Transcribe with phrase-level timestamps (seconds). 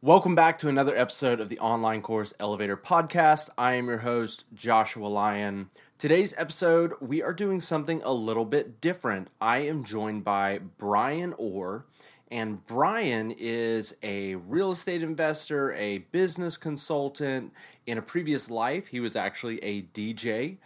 [0.00, 3.50] Welcome back to another episode of the Online Course Elevator Podcast.
[3.58, 5.70] I am your host, Joshua Lyon.
[5.98, 9.26] Today's episode, we are doing something a little bit different.
[9.40, 11.84] I am joined by Brian Orr,
[12.30, 17.52] and Brian is a real estate investor, a business consultant.
[17.84, 20.58] In a previous life, he was actually a DJ.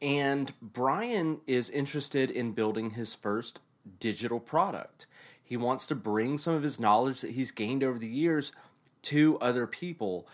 [0.00, 3.60] And Brian is interested in building his first
[4.00, 5.06] digital product.
[5.44, 8.52] He wants to bring some of his knowledge that he's gained over the years
[9.02, 10.26] to other people.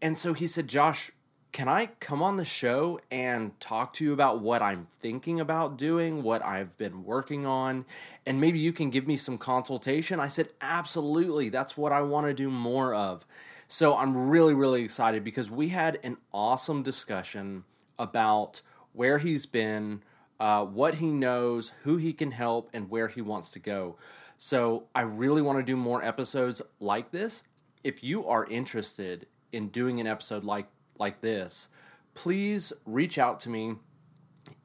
[0.00, 1.12] And so he said, Josh,
[1.52, 5.76] can I come on the show and talk to you about what I'm thinking about
[5.76, 7.84] doing, what I've been working on,
[8.24, 10.18] and maybe you can give me some consultation?
[10.18, 11.50] I said, Absolutely.
[11.50, 13.26] That's what I want to do more of.
[13.68, 17.64] So I'm really, really excited because we had an awesome discussion
[17.98, 18.62] about
[18.94, 20.02] where he's been,
[20.40, 23.96] uh, what he knows, who he can help, and where he wants to go.
[24.38, 27.44] So I really want to do more episodes like this
[27.84, 30.66] if you are interested in doing an episode like
[30.98, 31.68] like this,
[32.14, 33.74] please reach out to me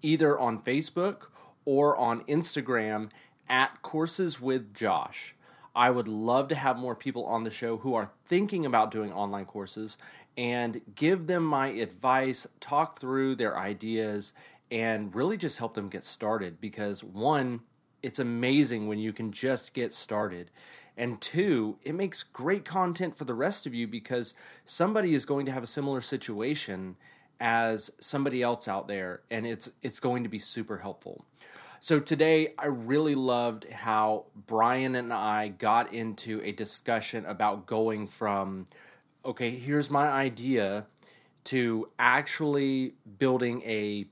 [0.01, 1.27] either on Facebook
[1.65, 3.09] or on Instagram
[3.49, 5.35] at Courses with Josh.
[5.75, 9.13] I would love to have more people on the show who are thinking about doing
[9.13, 9.97] online courses
[10.35, 14.33] and give them my advice, talk through their ideas,
[14.71, 17.61] and really just help them get started because one,
[18.01, 20.51] it's amazing when you can just get started.
[20.97, 24.33] And two, it makes great content for the rest of you because
[24.65, 26.95] somebody is going to have a similar situation
[27.39, 31.23] as somebody else out there and it's it's going to be super helpful.
[31.79, 38.07] So today I really loved how Brian and I got into a discussion about going
[38.07, 38.65] from
[39.23, 40.87] okay, here's my idea
[41.43, 44.05] to actually building a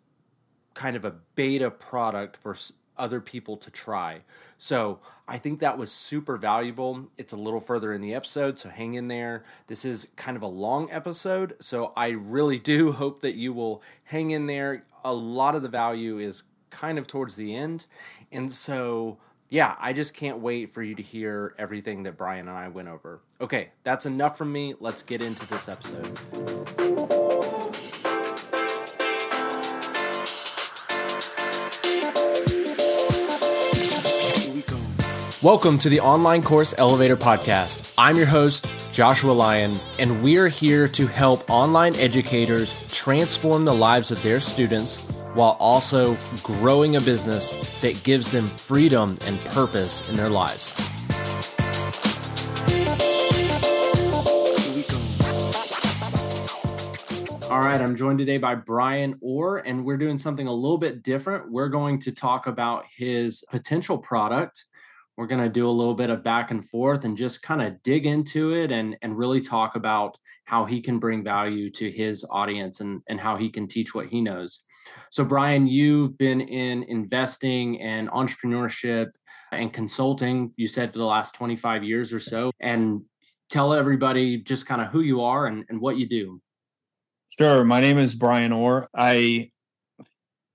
[0.74, 2.56] kind of a beta product for
[2.98, 4.22] other people to try.
[4.58, 7.10] So I think that was super valuable.
[7.18, 9.44] It's a little further in the episode, so hang in there.
[9.68, 13.82] This is kind of a long episode, so I really do hope that you will
[14.06, 14.86] hang in there.
[15.04, 17.86] A lot of the value is kind of towards the end.
[18.32, 19.18] And so,
[19.50, 22.88] yeah, I just can't wait for you to hear everything that Brian and I went
[22.88, 23.22] over.
[23.40, 24.74] Okay, that's enough from me.
[24.80, 26.85] Let's get into this episode.
[35.46, 37.94] Welcome to the Online Course Elevator Podcast.
[38.00, 44.10] I'm your host, Joshua Lyon, and we're here to help online educators transform the lives
[44.10, 45.02] of their students
[45.36, 50.74] while also growing a business that gives them freedom and purpose in their lives.
[57.52, 61.04] All right, I'm joined today by Brian Orr, and we're doing something a little bit
[61.04, 61.52] different.
[61.52, 64.66] We're going to talk about his potential product
[65.18, 67.82] we're going to do a little bit of back and forth and just kind of
[67.84, 72.26] dig into it and, and really talk about how he can bring value to his
[72.30, 74.62] audience and, and how he can teach what he knows.
[75.10, 79.12] So, Brian, you've been in investing and entrepreneurship
[79.52, 82.52] and consulting, you said, for the last 25 years or so.
[82.60, 83.02] And
[83.50, 86.42] tell everybody just kind of who you are and, and what you do.
[87.30, 87.64] Sure.
[87.64, 88.90] My name is Brian Orr.
[88.96, 89.52] I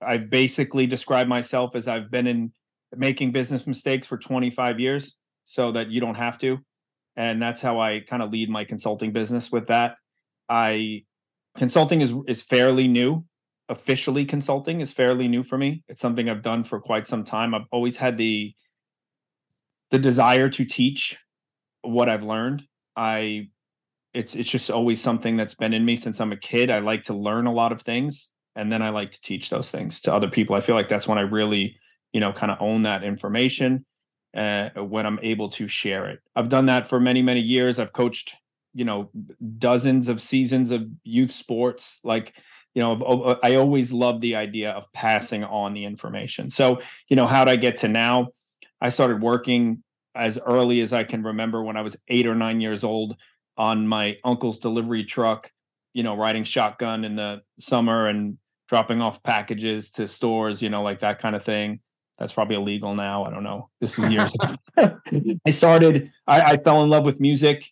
[0.03, 2.51] I basically describe myself as I've been in
[2.95, 5.15] making business mistakes for 25 years
[5.45, 6.59] so that you don't have to.
[7.15, 9.95] And that's how I kind of lead my consulting business with that.
[10.49, 11.03] I
[11.57, 13.25] consulting is is fairly new.
[13.69, 15.83] Officially consulting is fairly new for me.
[15.87, 17.53] It's something I've done for quite some time.
[17.53, 18.53] I've always had the
[19.91, 21.17] the desire to teach
[21.81, 22.63] what I've learned.
[22.95, 23.49] I
[24.13, 26.69] it's it's just always something that's been in me since I'm a kid.
[26.69, 29.69] I like to learn a lot of things and then I like to teach those
[29.69, 30.55] things to other people.
[30.55, 31.77] I feel like that's when I really
[32.13, 33.85] you know, kind of own that information
[34.35, 36.19] uh, when I'm able to share it.
[36.35, 37.79] I've done that for many, many years.
[37.79, 38.35] I've coached,
[38.73, 39.09] you know,
[39.57, 41.99] dozens of seasons of youth sports.
[42.03, 42.33] Like,
[42.73, 46.49] you know, I always love the idea of passing on the information.
[46.49, 46.79] So,
[47.09, 48.29] you know, how did I get to now?
[48.79, 49.83] I started working
[50.15, 53.15] as early as I can remember when I was eight or nine years old
[53.57, 55.51] on my uncle's delivery truck,
[55.93, 58.37] you know, riding shotgun in the summer and
[58.67, 61.79] dropping off packages to stores, you know, like that kind of thing.
[62.21, 63.23] That's probably illegal now.
[63.23, 63.71] I don't know.
[63.79, 64.55] This is years ago.
[65.47, 67.65] I started, I, I fell in love with music.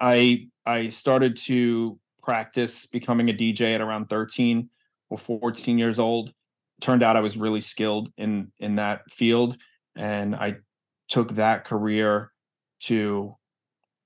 [0.00, 4.70] I I started to practice becoming a DJ at around 13
[5.10, 6.32] or 14 years old.
[6.80, 9.58] Turned out I was really skilled in in that field.
[9.96, 10.56] And I
[11.10, 12.32] took that career
[12.84, 13.36] to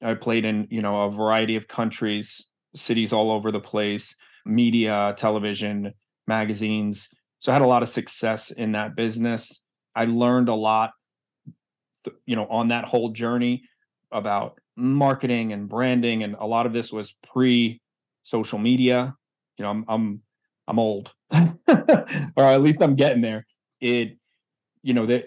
[0.02, 5.14] I played in, you know, a variety of countries, cities all over the place, media,
[5.16, 5.94] television,
[6.26, 7.10] magazines.
[7.38, 9.60] So I had a lot of success in that business.
[9.94, 10.92] I learned a lot,
[12.26, 13.64] you know, on that whole journey
[14.12, 17.80] about marketing and branding, and a lot of this was pre
[18.22, 19.14] social media.
[19.58, 20.22] You know, I'm I'm
[20.66, 21.58] I'm old, or
[22.38, 23.46] at least I'm getting there.
[23.80, 24.16] It,
[24.82, 25.24] you know, the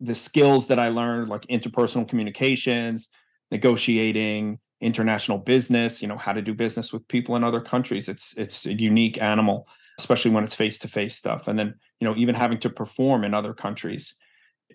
[0.00, 3.08] the skills that I learned, like interpersonal communications,
[3.50, 8.08] negotiating, international business, you know, how to do business with people in other countries.
[8.08, 9.68] It's it's a unique animal,
[10.00, 11.48] especially when it's face to face stuff.
[11.48, 14.14] And then, you know, even having to perform in other countries,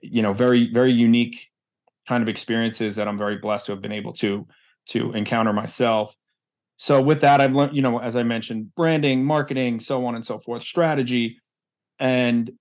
[0.01, 1.50] you know, very very unique
[2.07, 4.48] kind of experiences that I'm very blessed to have been able to
[4.89, 6.16] to encounter myself.
[6.77, 10.25] So with that, I've learned, you know, as I mentioned, branding, marketing, so on and
[10.25, 11.39] so forth, strategy,
[12.00, 12.51] and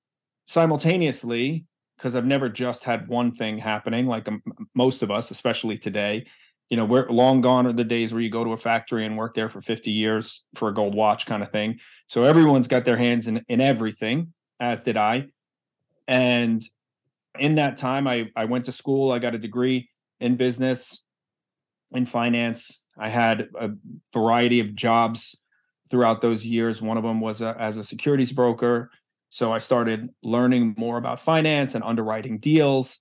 [0.46, 1.66] simultaneously,
[1.96, 4.28] because I've never just had one thing happening, like
[4.74, 6.26] most of us, especially today.
[6.70, 9.16] You know, we're long gone are the days where you go to a factory and
[9.16, 11.78] work there for 50 years for a gold watch kind of thing.
[12.08, 15.26] So everyone's got their hands in in everything, as did I.
[16.08, 16.62] And
[17.38, 19.12] in that time, I I went to school.
[19.12, 19.90] I got a degree
[20.20, 21.04] in business,
[21.92, 22.80] in finance.
[22.98, 23.70] I had a
[24.12, 25.36] variety of jobs
[25.90, 26.80] throughout those years.
[26.80, 28.90] One of them was a, as a securities broker.
[29.30, 32.98] So I started learning more about finance and underwriting deals.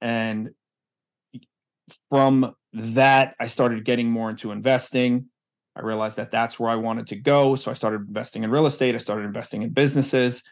[0.00, 0.50] And
[2.10, 5.26] from that, I started getting more into investing.
[5.74, 7.54] I realized that that's where I wanted to go.
[7.54, 8.94] So I started investing in real estate.
[8.94, 10.42] I started investing in businesses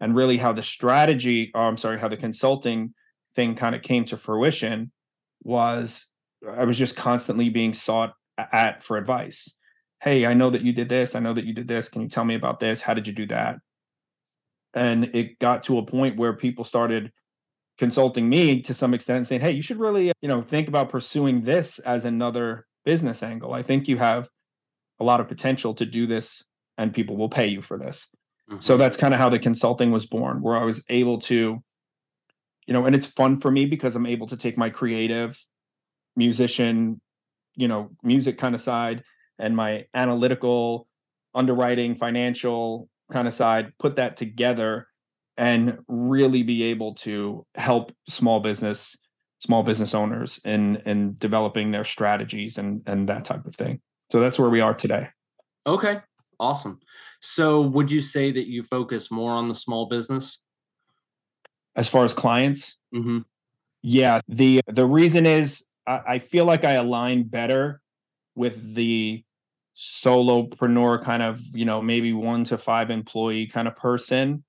[0.00, 2.94] and really how the strategy, oh, I'm sorry, how the consulting
[3.34, 4.90] thing kind of came to fruition
[5.42, 6.06] was
[6.48, 9.54] I was just constantly being sought at for advice.
[10.02, 11.14] Hey, I know that you did this.
[11.14, 11.90] I know that you did this.
[11.90, 12.80] Can you tell me about this?
[12.80, 13.56] How did you do that?
[14.74, 17.12] and it got to a point where people started
[17.80, 21.40] consulting me to some extent saying hey you should really you know think about pursuing
[21.40, 24.28] this as another business angle i think you have
[25.00, 26.44] a lot of potential to do this
[26.76, 28.06] and people will pay you for this
[28.50, 28.60] mm-hmm.
[28.60, 31.58] so that's kind of how the consulting was born where i was able to
[32.66, 35.42] you know and it's fun for me because i'm able to take my creative
[36.16, 37.00] musician
[37.56, 39.02] you know music kind of side
[39.38, 40.86] and my analytical
[41.34, 44.86] underwriting financial kind of side, put that together
[45.40, 48.96] and really be able to help small business
[49.40, 53.80] small business owners in in developing their strategies and and that type of thing.
[54.12, 55.08] So that's where we are today.
[55.66, 56.00] Okay.
[56.38, 56.78] Awesome.
[57.20, 60.42] So would you say that you focus more on the small business
[61.74, 62.78] as far as clients?
[62.94, 63.20] Mm-hmm.
[63.82, 64.20] Yeah.
[64.28, 67.80] The the reason is I, I feel like I align better
[68.34, 69.24] with the
[69.74, 74.44] solopreneur kind of, you know, maybe one to five employee kind of person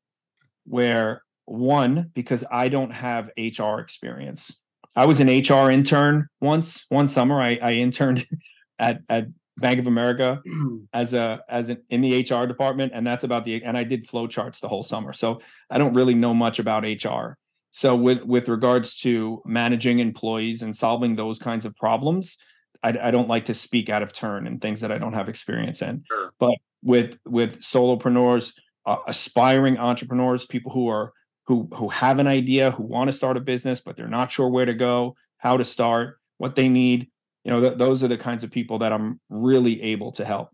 [0.66, 4.56] where one, because I don't have HR experience.
[4.96, 7.42] I was an HR intern once, one summer.
[7.42, 8.25] I, I interned
[8.80, 9.28] at, at
[9.58, 10.42] Bank of America
[10.94, 14.08] as a as an in the HR department, and that's about the and I did
[14.08, 15.13] flow charts the whole summer.
[15.13, 17.38] So I don't really know much about HR.
[17.69, 22.38] So with with regards to managing employees and solving those kinds of problems,
[22.84, 25.30] I, I don't like to speak out of turn and things that I don't have
[25.30, 26.04] experience in.
[26.08, 26.34] Sure.
[26.40, 28.54] But with with solopreneurs,
[28.86, 31.13] uh, aspiring entrepreneurs, people who are
[31.48, 34.50] who who have an idea, who want to start a business but they're not sure
[34.50, 37.10] where to go, how to start, what they need.
[37.44, 40.50] You know, th- those are the kinds of people that I'm really able to help.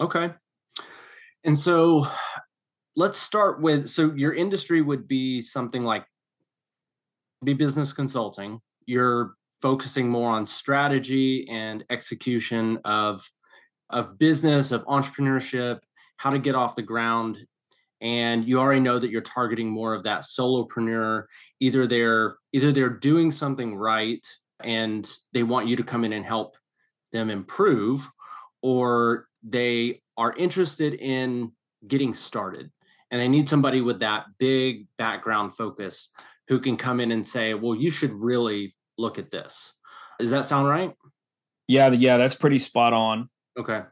[0.00, 0.32] Okay.
[1.44, 2.06] And so
[2.96, 6.04] let's start with so your industry would be something like
[7.44, 8.60] be business consulting.
[8.86, 13.28] You're focusing more on strategy and execution of
[13.90, 15.80] of business of entrepreneurship
[16.16, 17.38] how to get off the ground
[18.00, 21.24] and you already know that you're targeting more of that solopreneur
[21.60, 24.26] either they're either they're doing something right
[24.62, 26.56] and they want you to come in and help
[27.12, 28.08] them improve
[28.62, 31.52] or they are interested in
[31.86, 32.70] getting started
[33.10, 36.10] and they need somebody with that big background focus
[36.48, 39.74] who can come in and say well you should really look at this.
[40.18, 40.94] Does that sound right?
[41.66, 43.28] Yeah, yeah, that's pretty spot on.
[43.58, 43.82] Okay.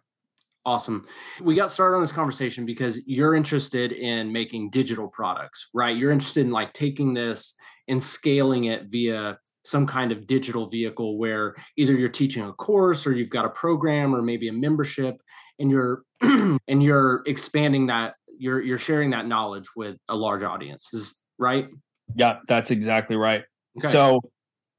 [0.64, 1.06] Awesome.
[1.40, 5.96] We got started on this conversation because you're interested in making digital products, right?
[5.96, 7.54] You're interested in like taking this
[7.88, 13.06] and scaling it via some kind of digital vehicle where either you're teaching a course
[13.06, 15.16] or you've got a program or maybe a membership
[15.58, 20.92] and you're and you're expanding that you're you're sharing that knowledge with a large audience.
[20.92, 21.66] Is right?
[22.14, 23.42] Yeah, that's exactly right.
[23.78, 23.88] Okay.
[23.88, 24.20] So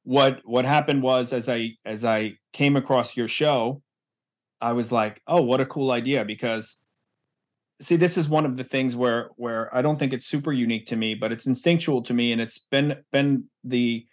[0.03, 3.81] what what happened was as I as I came across your show,
[4.63, 6.77] I was like, oh, what a cool idea because
[7.81, 10.85] see this is one of the things where where I don't think it's super unique
[10.85, 14.07] to me, but it's instinctual to me and it's been been the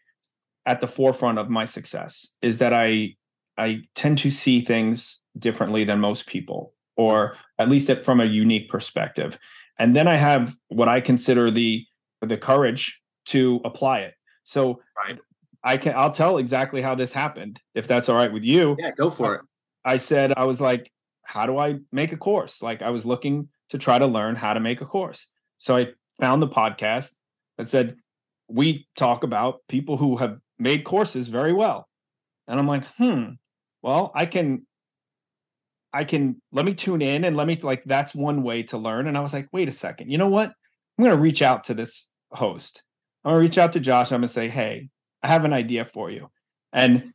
[0.67, 3.15] at the forefront of my success is that I
[3.57, 8.69] I tend to see things differently than most people or at least from a unique
[8.69, 9.39] perspective.
[9.79, 11.87] And then I have what I consider the
[12.23, 14.15] the courage to apply it.
[14.43, 15.17] So right
[15.63, 18.77] I can I'll tell exactly how this happened if that's all right with you.
[18.81, 19.43] Yeah, go for it.
[19.85, 20.91] I said I was like,
[21.23, 22.63] how do I make a course?
[22.63, 25.27] Like I was looking to try to learn how to make a course.
[25.59, 25.89] So I
[26.21, 27.13] found the podcast
[27.57, 27.97] that said
[28.49, 31.89] we talk about people who have made courses very well.
[32.49, 33.31] And I'm like, hmm,
[33.83, 34.67] well, I can
[35.93, 39.07] I can let me tune in and let me like that's one way to learn.
[39.07, 40.53] And I was like, wait a second, you know what?
[40.99, 42.83] I'm gonna reach out to this host.
[43.25, 44.13] I'm gonna reach out to Josh.
[44.13, 44.89] I'm gonna say, hey,
[45.23, 46.31] I have an idea for you.
[46.73, 47.13] And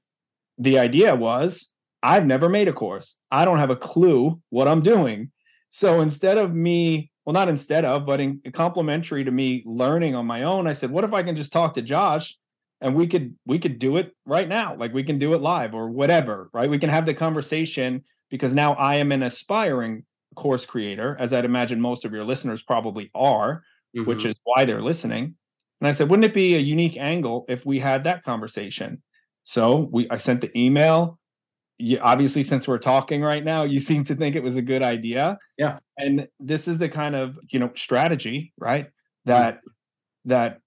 [0.57, 1.72] the idea was
[2.05, 3.17] I've never made a course.
[3.31, 5.31] I don't have a clue what I'm doing.
[5.69, 10.25] So instead of me, well, not instead of, but in complementary to me learning on
[10.25, 12.38] my own, I said, what if I can just talk to Josh
[12.81, 15.74] and we could we could do it right now like we can do it live
[15.74, 20.03] or whatever right we can have the conversation because now i am an aspiring
[20.35, 23.63] course creator as i'd imagine most of your listeners probably are
[23.95, 24.07] mm-hmm.
[24.07, 25.35] which is why they're listening
[25.81, 29.01] and i said wouldn't it be a unique angle if we had that conversation
[29.43, 31.17] so we i sent the email
[31.77, 34.82] you, obviously since we're talking right now you seem to think it was a good
[34.82, 35.38] idea.
[35.58, 35.79] Yeah.
[35.98, 38.89] And this is the kind of you know strategy right
[39.25, 40.29] that mm-hmm.
[40.29, 40.60] that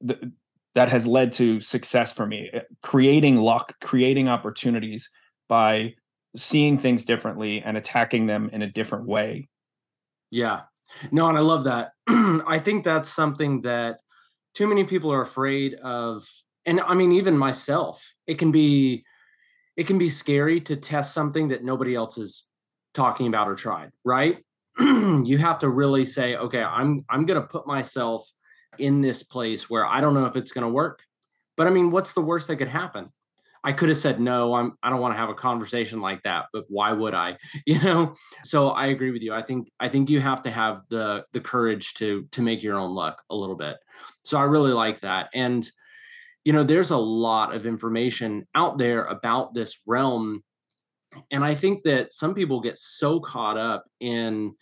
[0.00, 0.32] the,
[0.74, 5.08] that has led to success for me eh, creating luck creating opportunities
[5.48, 5.94] by
[6.36, 9.48] seeing things differently and attacking them in a different way.
[10.30, 10.62] Yeah.
[11.10, 11.92] No and i love that.
[12.08, 13.98] I think that's something that
[14.54, 16.26] too many people are afraid of
[16.64, 19.04] and i mean even myself it can be
[19.76, 22.44] it can be scary to test something that nobody else is
[22.94, 24.38] talking about or tried right
[24.80, 28.30] you have to really say okay i'm i'm going to put myself
[28.78, 31.02] in this place where I don't know if it's going to work.
[31.56, 33.10] But I mean, what's the worst that could happen?
[33.64, 36.46] I could have said no, I'm I don't want to have a conversation like that,
[36.52, 37.36] but why would I?
[37.66, 38.14] You know?
[38.44, 39.32] So I agree with you.
[39.32, 42.78] I think I think you have to have the the courage to to make your
[42.78, 43.78] own luck a little bit.
[44.22, 45.30] So I really like that.
[45.34, 45.68] And
[46.46, 50.44] you know, there's a lot of information out there about this realm
[51.30, 54.54] and I think that some people get so caught up in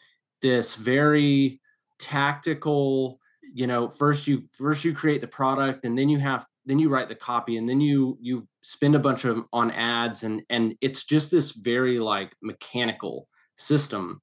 [0.43, 1.61] this very
[1.99, 3.19] tactical
[3.53, 6.89] you know first you first you create the product and then you have then you
[6.89, 10.75] write the copy and then you you spend a bunch of on ads and and
[10.81, 14.21] it's just this very like mechanical system.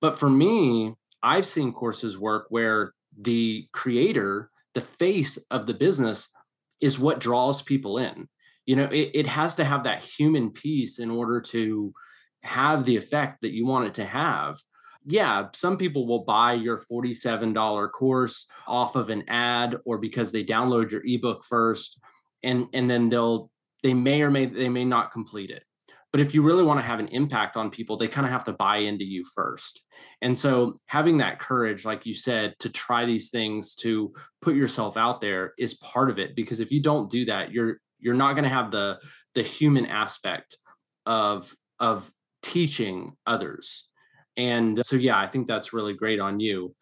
[0.00, 6.30] But for me i've seen courses work where the creator the face of the business
[6.80, 8.28] is what draws people in
[8.66, 11.92] you know it, it has to have that human piece in order to
[12.42, 14.58] have the effect that you want it to have
[15.04, 20.44] yeah, some people will buy your $47 course off of an ad or because they
[20.44, 21.98] download your ebook first
[22.42, 23.50] and and then they'll
[23.82, 25.64] they may or may they may not complete it.
[26.12, 28.44] But if you really want to have an impact on people, they kind of have
[28.44, 29.82] to buy into you first.
[30.22, 34.12] And so having that courage like you said to try these things to
[34.42, 37.78] put yourself out there is part of it because if you don't do that, you're
[37.98, 38.98] you're not going to have the
[39.34, 40.56] the human aspect
[41.06, 42.10] of of
[42.42, 43.88] teaching others
[44.40, 46.74] and so, yeah, I think that's really great on you.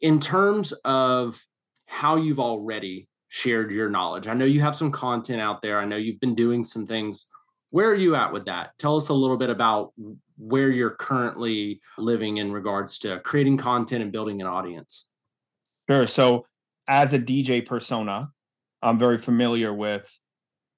[0.00, 1.40] In terms of
[1.86, 5.80] how you've already shared your knowledge, I know you have some content out there.
[5.80, 7.26] I know you've been doing some things.
[7.70, 8.76] Where are you at with that?
[8.78, 9.92] Tell us a little bit about
[10.36, 15.06] where you're currently living in regards to creating content and building an audience.
[15.88, 16.06] Sure.
[16.06, 16.46] So,
[16.86, 18.30] as a DJ persona,
[18.82, 20.10] I'm very familiar with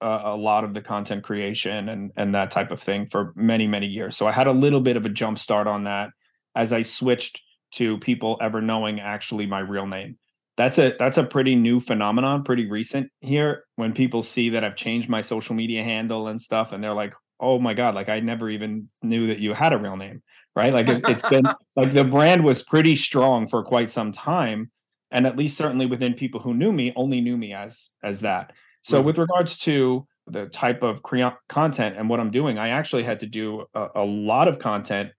[0.01, 3.67] uh, a lot of the content creation and and that type of thing for many
[3.67, 4.17] many years.
[4.17, 6.11] So I had a little bit of a jump start on that
[6.55, 7.43] as I switched
[7.75, 10.19] to people ever knowing actually my real name.
[10.61, 14.77] That's a that's a pretty new phenomenon, pretty recent here when people see that I've
[14.77, 18.21] changed my social media handle and stuff and they're like, "Oh my god, like I
[18.21, 20.23] never even knew that you had a real name."
[20.55, 20.73] Right?
[20.73, 21.45] Like it, it's been
[21.77, 24.71] like the brand was pretty strong for quite some time
[25.11, 28.53] and at least certainly within people who knew me only knew me as as that
[28.83, 33.03] so, with regards to the type of cre- content and what I'm doing, I actually
[33.03, 35.11] had to do a, a lot of content,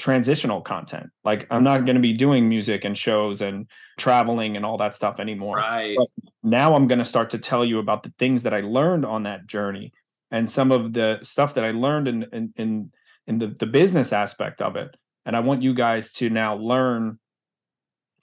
[0.00, 1.10] transitional content.
[1.24, 1.86] Like, I'm not mm-hmm.
[1.86, 3.66] going to be doing music and shows and
[3.98, 5.56] traveling and all that stuff anymore.
[5.56, 5.96] Right.
[5.96, 6.08] But
[6.42, 9.24] now I'm going to start to tell you about the things that I learned on
[9.24, 9.92] that journey
[10.30, 12.92] and some of the stuff that I learned in in in,
[13.26, 14.96] in the, the business aspect of it.
[15.26, 17.18] And I want you guys to now learn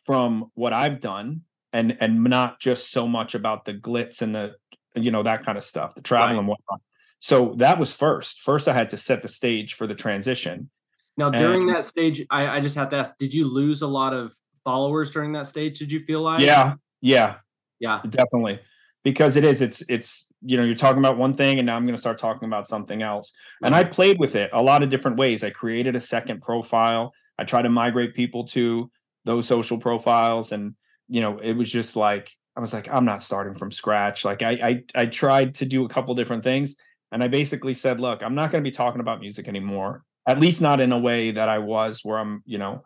[0.05, 1.43] from what I've done
[1.73, 4.55] and and not just so much about the glitz and the
[4.95, 6.39] you know that kind of stuff the travel right.
[6.39, 6.81] and whatnot
[7.19, 10.69] so that was first first i had to set the stage for the transition
[11.17, 13.87] now during and, that stage I, I just have to ask did you lose a
[13.87, 14.33] lot of
[14.63, 15.79] followers during that stage?
[15.79, 16.41] Did you feel like?
[16.41, 17.37] Yeah yeah.
[17.79, 18.01] Yeah.
[18.09, 18.59] Definitely.
[19.03, 21.83] Because it is it's it's you know you're talking about one thing and now i'm
[21.83, 23.31] going to start talking about something else.
[23.63, 25.43] And i played with it a lot of different ways.
[25.43, 27.13] I created a second profile.
[27.39, 28.89] I try to migrate people to
[29.25, 30.75] those social profiles and
[31.07, 34.25] you know it was just like I was like, I'm not starting from scratch.
[34.25, 34.51] Like I
[34.95, 36.75] I I tried to do a couple different things
[37.11, 40.03] and I basically said, look, I'm not going to be talking about music anymore.
[40.27, 42.83] At least not in a way that I was where I'm, you know,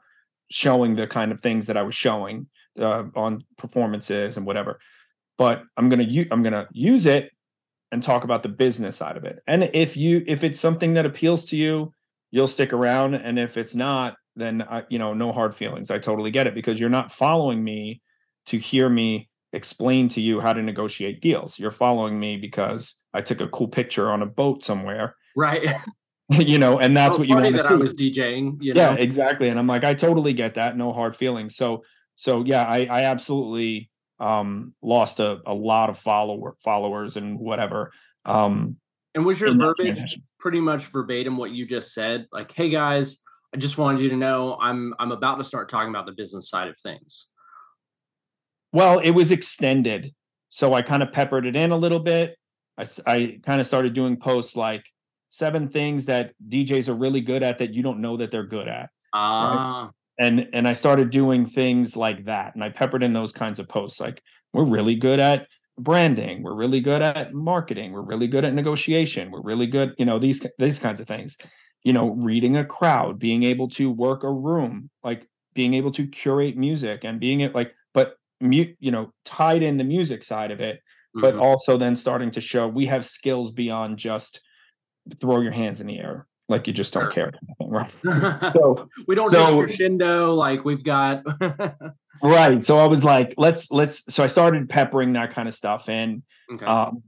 [0.52, 2.48] showing the kind of things that I was showing
[2.80, 4.80] uh, on performances and whatever.
[5.38, 7.32] But I'm going to I'm to use it
[7.92, 9.40] and talk about the business side of it.
[9.48, 11.94] And if you if it's something that appeals to you,
[12.32, 15.92] you'll stick around and if it's not, then I, you know, no hard feelings.
[15.92, 18.02] I totally get it because you're not following me
[18.48, 21.60] to hear me explain to you how to negotiate deals.
[21.60, 25.16] You're following me because I took a cool picture on a boat somewhere.
[25.36, 25.68] Right.
[26.40, 27.68] you know, and that's what you want to see.
[27.68, 28.82] I was DJing, you know?
[28.82, 29.50] Yeah, exactly.
[29.50, 30.78] And I'm like, I totally get that.
[30.78, 31.56] No hard feelings.
[31.56, 31.84] So,
[32.16, 37.92] so yeah, I, I absolutely um lost a, a lot of follower followers and whatever.
[38.24, 38.78] Um
[39.16, 42.28] and was your verbiage pretty much verbatim what you just said?
[42.32, 43.18] Like, hey guys,
[43.54, 46.50] I just wanted you to know I'm I'm about to start talking about the business
[46.50, 47.28] side of things.
[48.72, 50.14] Well, it was extended.
[50.50, 52.38] So I kind of peppered it in a little bit.
[52.78, 54.86] I, I kind of started doing posts like
[55.32, 58.68] seven things that DJs are really good at that you don't know that they're good
[58.68, 58.90] at.
[59.14, 59.86] Ah.
[59.86, 59.92] Right?
[60.20, 62.54] And and I started doing things like that.
[62.54, 64.00] And I peppered in those kinds of posts.
[64.00, 64.22] Like
[64.54, 65.48] we're really good at
[65.80, 66.44] branding.
[66.44, 67.94] We're really good at marketing.
[67.94, 69.32] We're really good at negotiation.
[69.32, 71.38] We're really good, you know, these these kinds of things.
[71.84, 76.06] You know, reading a crowd, being able to work a room, like being able to
[76.06, 80.52] curate music and being it like, but mute, you know, tied in the music side
[80.52, 81.22] of it, mm-hmm.
[81.22, 84.42] but also then starting to show we have skills beyond just
[85.20, 87.32] throw your hands in the air like you just don't care
[87.62, 87.92] right
[88.54, 91.24] so we don't so, crescendo like we've got
[92.24, 95.90] right so i was like let's let's so i started peppering that kind of stuff
[95.90, 96.22] in
[96.54, 96.66] okay.
[96.66, 97.02] um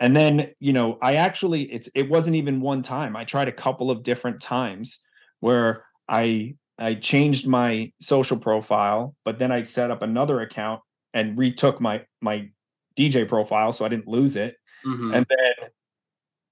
[0.00, 3.52] and then you know i actually it's it wasn't even one time i tried a
[3.52, 4.98] couple of different times
[5.40, 10.80] where i I changed my social profile, but then I set up another account
[11.14, 12.48] and retook my my
[12.96, 14.56] DJ profile so I didn't lose it.
[14.84, 15.14] Mm-hmm.
[15.14, 15.70] And then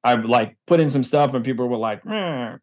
[0.02, 2.00] I like put in some stuff and people were like,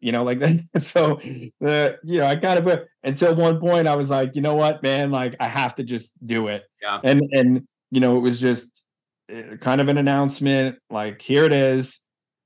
[0.00, 0.64] you know, like that.
[0.76, 1.18] so,
[1.64, 4.56] uh, you know, I kind of put until one point I was like, you know
[4.56, 6.64] what, man, like I have to just do it.
[6.82, 7.00] Yeah.
[7.04, 8.84] And, and, you know, it was just
[9.32, 12.00] uh, kind of an announcement like, here it is.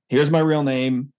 [0.09, 1.13] Here's my real name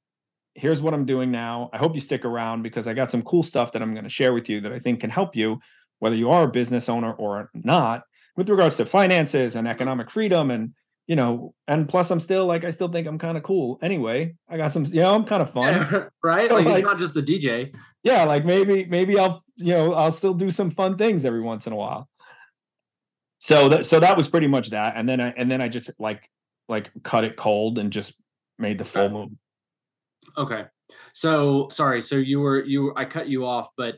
[0.54, 1.70] here's what I'm doing now.
[1.72, 4.10] I hope you stick around because I got some cool stuff that I'm going to
[4.10, 5.58] share with you that I think can help you,
[5.98, 8.04] whether you are a business owner or not,
[8.37, 10.50] with regards to finances and economic freedom.
[10.50, 10.74] And,
[11.06, 13.78] you know, and plus I'm still like, I still think I'm kind of cool.
[13.82, 16.08] Anyway, I got some, you know, I'm kind of fun.
[16.24, 16.50] right.
[16.50, 17.74] like, like, not just the DJ.
[18.02, 18.24] Yeah.
[18.24, 21.72] Like maybe, maybe I'll, you know, I'll still do some fun things every once in
[21.72, 22.08] a while.
[23.40, 24.94] So that, so that was pretty much that.
[24.96, 26.28] And then I, and then I just like,
[26.68, 28.14] like cut it cold and just
[28.58, 29.30] made the full move.
[30.38, 30.64] Okay.
[31.12, 32.00] So sorry.
[32.00, 33.96] So you were you I cut you off, but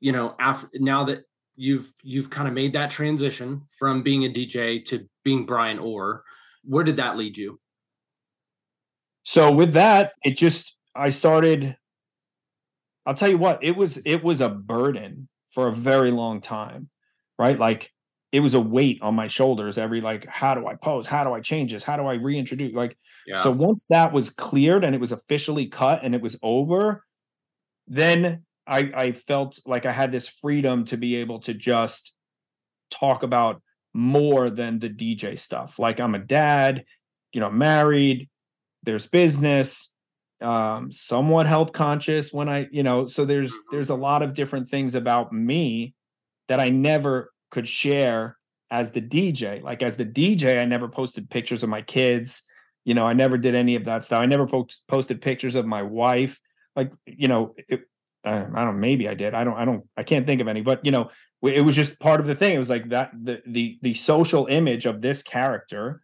[0.00, 1.24] you know, after now that
[1.56, 6.24] you've you've kind of made that transition from being a DJ to being Brian Orr,
[6.64, 7.60] where did that lead you?
[9.22, 11.76] So with that, it just I started
[13.06, 16.88] I'll tell you what, it was it was a burden for a very long time.
[17.38, 17.58] Right?
[17.58, 17.90] Like
[18.32, 21.32] it was a weight on my shoulders every like how do i pose how do
[21.32, 23.36] i change this how do i reintroduce like yeah.
[23.42, 27.04] so once that was cleared and it was officially cut and it was over
[27.88, 32.14] then i i felt like i had this freedom to be able to just
[32.90, 33.62] talk about
[33.94, 36.84] more than the dj stuff like i'm a dad
[37.32, 38.28] you know married
[38.82, 39.90] there's business
[40.40, 43.76] um somewhat health conscious when i you know so there's mm-hmm.
[43.76, 45.94] there's a lot of different things about me
[46.48, 48.36] that i never could share
[48.70, 49.62] as the DJ.
[49.62, 52.42] Like as the DJ, I never posted pictures of my kids.
[52.84, 54.22] You know, I never did any of that stuff.
[54.22, 56.40] I never po- posted pictures of my wife.
[56.76, 57.82] Like, you know, it,
[58.24, 58.80] I don't.
[58.80, 59.34] Maybe I did.
[59.34, 59.56] I don't.
[59.56, 59.84] I don't.
[59.96, 60.60] I can't think of any.
[60.60, 61.10] But you know,
[61.42, 62.54] it was just part of the thing.
[62.54, 63.12] It was like that.
[63.22, 66.02] The the the social image of this character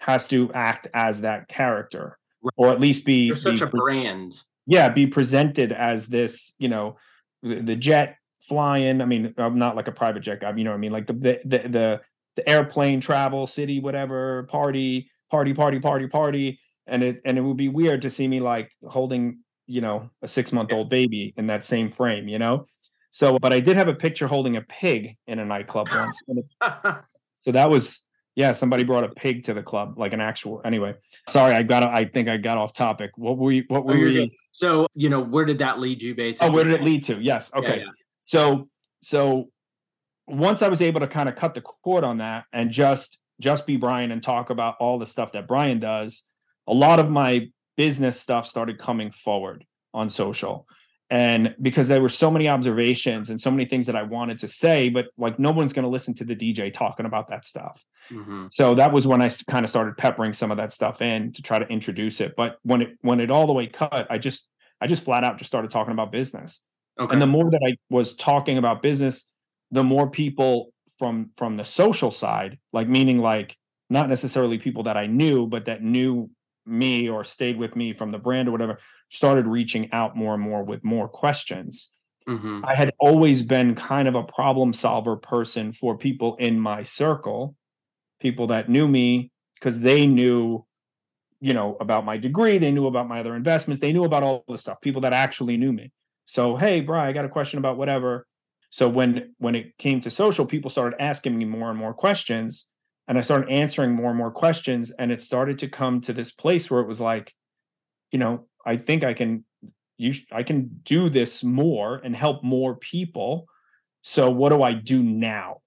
[0.00, 2.52] has to act as that character, right.
[2.56, 4.40] or at least be such a brand.
[4.66, 6.52] Yeah, be presented as this.
[6.58, 6.96] You know,
[7.42, 9.00] the, the jet flying.
[9.00, 10.52] I mean, I'm not like a private jet guy.
[10.56, 10.92] You know what I mean?
[10.92, 12.00] Like the the the the,
[12.36, 16.60] the airplane travel, city, whatever, party, party, party, party, party.
[16.88, 20.28] And it and it would be weird to see me like holding, you know, a
[20.28, 22.64] six month old baby in that same frame, you know?
[23.10, 26.22] So, but I did have a picture holding a pig in a nightclub once.
[27.38, 30.60] so that was yeah, somebody brought a pig to the club, like an actual.
[30.62, 30.94] Anyway,
[31.26, 31.82] sorry, I got.
[31.82, 33.10] I think I got off topic.
[33.16, 33.64] What were you?
[33.68, 34.30] What oh, were oh, you?
[34.50, 36.14] So you know, where did that lead you?
[36.14, 37.20] Basically, oh, where did it lead to?
[37.20, 37.52] Yes.
[37.54, 37.78] Okay.
[37.78, 37.90] Yeah, yeah.
[38.20, 38.68] So
[39.02, 39.48] so
[40.26, 43.66] once I was able to kind of cut the cord on that and just just
[43.66, 46.24] be Brian and talk about all the stuff that Brian does,
[46.66, 50.66] a lot of my business stuff started coming forward on social.
[51.08, 54.48] and because there were so many observations and so many things that I wanted to
[54.48, 57.84] say, but like no one's going to listen to the DJ talking about that stuff.
[58.10, 58.46] Mm-hmm.
[58.50, 61.42] So that was when I kind of started peppering some of that stuff in to
[61.42, 62.34] try to introduce it.
[62.36, 64.48] But when it when it all the way cut, I just
[64.80, 66.60] I just flat out just started talking about business.
[66.98, 67.12] Okay.
[67.12, 69.30] And the more that I was talking about business,
[69.70, 73.56] the more people from from the social side, like meaning like
[73.90, 76.30] not necessarily people that I knew, but that knew
[76.66, 80.42] me or stayed with me from the brand or whatever, started reaching out more and
[80.42, 81.92] more with more questions.
[82.28, 82.64] Mm-hmm.
[82.64, 87.54] I had always been kind of a problem solver person for people in my circle,
[88.20, 90.64] people that knew me because they knew,
[91.40, 94.44] you know, about my degree, they knew about my other investments, they knew about all
[94.48, 95.92] the stuff, people that actually knew me.
[96.24, 98.26] So, hey, Bry, I got a question about whatever.
[98.70, 102.66] So when when it came to social, people started asking me more and more questions,
[103.08, 106.32] and I started answering more and more questions, and it started to come to this
[106.32, 107.32] place where it was like,
[108.10, 109.44] you know, I think I can
[109.98, 113.46] you I can do this more and help more people.
[114.02, 115.62] So what do I do now?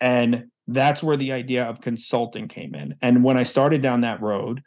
[0.00, 2.94] And that's where the idea of consulting came in.
[3.02, 4.62] And when I started down that road,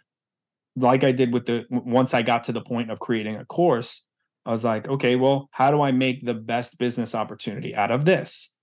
[0.75, 4.03] like I did with the once I got to the point of creating a course,
[4.45, 8.05] I was like, okay, well, how do I make the best business opportunity out of
[8.05, 8.53] this?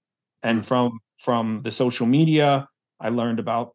[0.43, 0.65] And mm.
[0.65, 2.69] from from the social media,
[3.05, 3.75] I learned about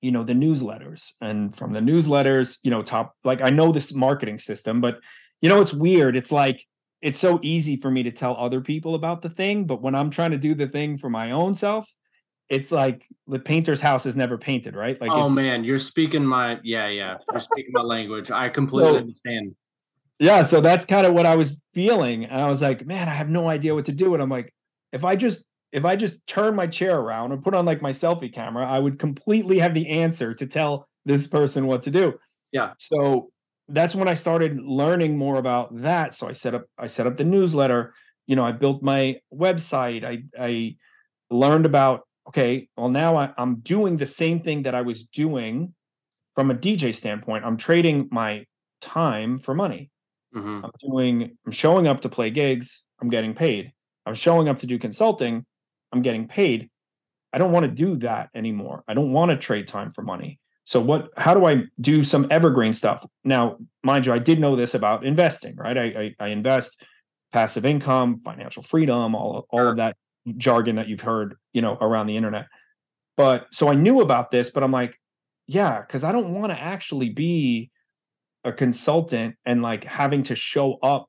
[0.00, 1.12] you know the newsletters.
[1.20, 5.00] And from the newsletters you know top like i know this marketing system but
[5.40, 6.16] you know it's weird.
[6.16, 6.64] It's like
[7.00, 10.10] it's so easy for me to tell other people about the thing but when i'm
[10.10, 11.88] trying to do the thing for my own self
[12.48, 15.00] it's like the painter's house is never painted right?
[15.00, 18.30] Like oh man you're speaking my yeah yeah you're speaking my language.
[18.30, 19.56] I completely so, understand.
[20.18, 22.24] Yeah so that's kind of what i was feeling.
[22.24, 24.14] And i was like man i have no idea what to do.
[24.14, 24.52] And i'm like
[24.92, 27.90] if i just if I just turn my chair around and put on like my
[27.90, 32.18] selfie camera, I would completely have the answer to tell this person what to do.
[32.52, 32.72] Yeah.
[32.78, 33.30] So
[33.68, 36.14] that's when I started learning more about that.
[36.14, 37.94] So I set up I set up the newsletter.
[38.26, 40.04] You know, I built my website.
[40.04, 40.76] I I
[41.30, 45.74] learned about okay, well now I, I'm doing the same thing that I was doing
[46.34, 47.44] from a DJ standpoint.
[47.44, 48.46] I'm trading my
[48.80, 49.90] time for money.
[50.34, 50.64] Mm-hmm.
[50.64, 52.84] I'm doing I'm showing up to play gigs.
[53.00, 53.72] I'm getting paid.
[54.06, 55.44] I'm showing up to do consulting.
[55.92, 56.70] I'm getting paid.
[57.32, 58.84] I don't want to do that anymore.
[58.88, 60.38] I don't want to trade time for money.
[60.64, 63.04] So what how do I do some evergreen stuff?
[63.24, 65.76] Now, mind you, I did know this about investing, right?
[65.76, 66.82] I I, I invest
[67.32, 69.96] passive income, financial freedom, all all of that
[70.36, 72.46] jargon that you've heard, you know, around the internet.
[73.16, 74.94] But so I knew about this, but I'm like,
[75.46, 77.70] yeah, because I don't want to actually be
[78.44, 81.06] a consultant and like having to show up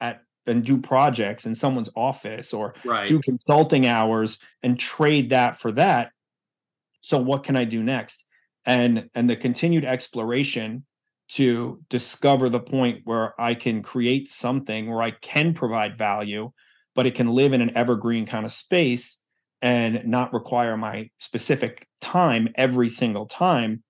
[0.00, 3.08] at and do projects in someone's office or right.
[3.08, 6.10] do consulting hours and trade that for that.
[7.00, 8.24] So what can i do next?
[8.64, 10.84] And and the continued exploration
[11.28, 16.52] to discover the point where i can create something where i can provide value
[16.96, 19.20] but it can live in an evergreen kind of space
[19.62, 23.82] and not require my specific time every single time.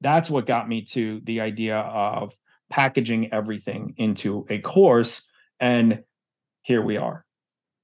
[0.00, 2.32] That's what got me to the idea of
[2.70, 5.28] packaging everything into a course
[5.60, 6.02] and
[6.62, 7.24] here we are.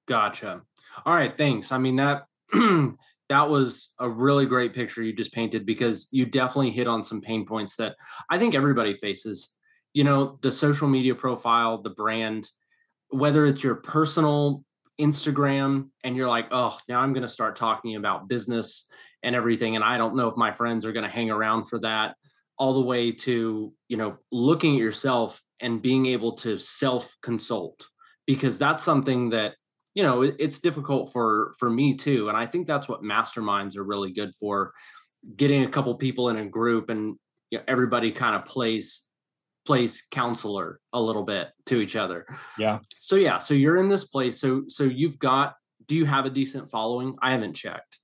[0.06, 0.62] Gotcha.
[1.04, 1.72] All right thanks.
[1.72, 2.24] I mean that
[3.30, 7.20] that was a really great picture you just painted because you definitely hit on some
[7.20, 7.94] pain points that
[8.28, 9.54] i think everybody faces.
[9.92, 12.48] You know the social media profile the brand
[13.08, 14.64] whether it's your personal
[15.00, 18.86] instagram and you're like oh now i'm going to start talking about business
[19.24, 21.80] and everything and i don't know if my friends are going to hang around for
[21.80, 22.14] that
[22.56, 27.86] all the way to you know looking at yourself and being able to self consult
[28.26, 29.54] because that's something that
[29.94, 33.84] you know it's difficult for for me too and i think that's what masterminds are
[33.84, 34.72] really good for
[35.36, 37.16] getting a couple people in a group and
[37.50, 39.02] you know, everybody kind of plays
[39.66, 42.26] plays counselor a little bit to each other.
[42.58, 42.78] Yeah.
[43.00, 45.54] So yeah so you're in this place so so you've got
[45.86, 47.16] do you have a decent following?
[47.20, 47.98] I haven't checked.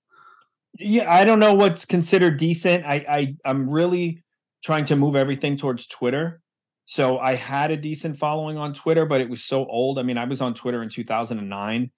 [0.78, 4.22] Yeah i don't know what's considered decent i i i'm really
[4.62, 6.42] trying to move everything towards twitter
[6.88, 9.98] so I had a decent following on Twitter, but it was so old.
[9.98, 11.90] I mean, I was on Twitter in 2009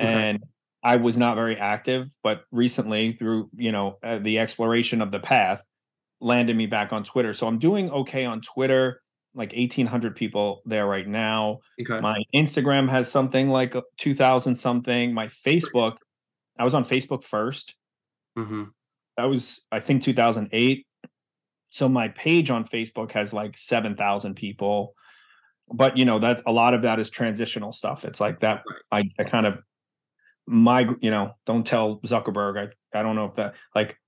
[0.00, 0.12] okay.
[0.12, 0.42] and
[0.82, 5.20] I was not very active, but recently through, you know, uh, the exploration of the
[5.20, 5.62] path
[6.20, 7.32] landed me back on Twitter.
[7.34, 9.00] So I'm doing okay on Twitter,
[9.32, 11.60] like 1800 people there right now.
[11.80, 12.00] Okay.
[12.00, 15.14] My Instagram has something like 2000 something.
[15.14, 15.98] My Facebook,
[16.58, 17.72] I was on Facebook 1st
[18.38, 18.64] mm-hmm.
[19.18, 20.85] That was, I think, 2008
[21.68, 24.94] so my page on Facebook has like 7,000 people.
[25.72, 28.04] But you know, that a lot of that is transitional stuff.
[28.04, 28.62] It's like that.
[28.92, 29.58] I, I kind of
[30.46, 32.70] my you know, don't tell Zuckerberg.
[32.94, 33.98] I I don't know if that like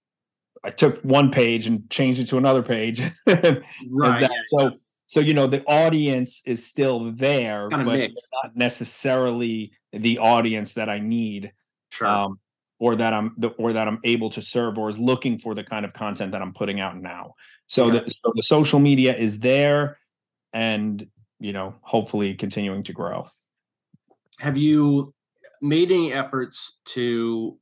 [0.64, 3.00] I took one page and changed it to another page.
[3.26, 3.60] right.
[4.20, 4.72] That, so
[5.06, 8.30] so you know the audience is still there, Kinda but mixed.
[8.44, 11.52] not necessarily the audience that I need,
[11.90, 12.06] Sure.
[12.06, 12.38] um,
[12.78, 15.64] or that I'm the, or that I'm able to serve, or is looking for the
[15.64, 17.34] kind of content that I'm putting out now.
[17.66, 18.04] So Okay.
[18.04, 19.98] the so the social media is there,
[20.52, 21.06] and
[21.40, 23.26] you know hopefully continuing to grow.
[24.40, 25.12] have you
[25.60, 27.58] made any efforts to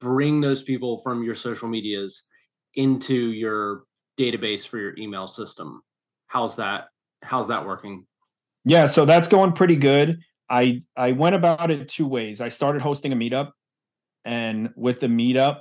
[0.00, 2.24] bring those people from your social medias
[2.74, 3.84] into your
[4.18, 5.82] database for your email system
[6.26, 6.88] how's that
[7.22, 8.06] how's that working
[8.64, 10.20] Yeah, so that's going pretty good.
[10.48, 12.40] I I went about it two ways.
[12.40, 13.52] I started hosting a meetup,
[14.24, 15.60] and with the meetup,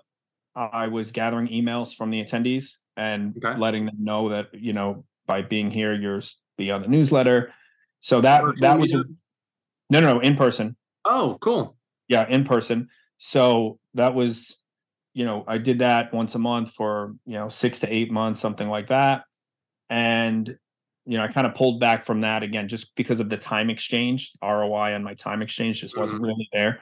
[0.55, 3.57] I was gathering emails from the attendees and Okay.
[3.57, 6.21] letting them know that you know by being here, you're
[6.57, 7.51] be on the newsletter.
[7.99, 9.03] So that that was a,
[9.89, 10.75] no no no in person.
[11.05, 11.75] oh cool
[12.07, 12.89] Yeah, in person.
[13.17, 14.59] So that was
[15.13, 18.39] you know I did that once a month for you know six to eight months,
[18.39, 19.23] something like that,
[19.89, 20.57] and
[21.05, 23.69] you know, I kind of pulled back from that again just because of the time
[23.69, 24.31] exchange.
[24.41, 26.29] ROI on my time exchange just wasn't mm-hmm.
[26.29, 26.81] really there.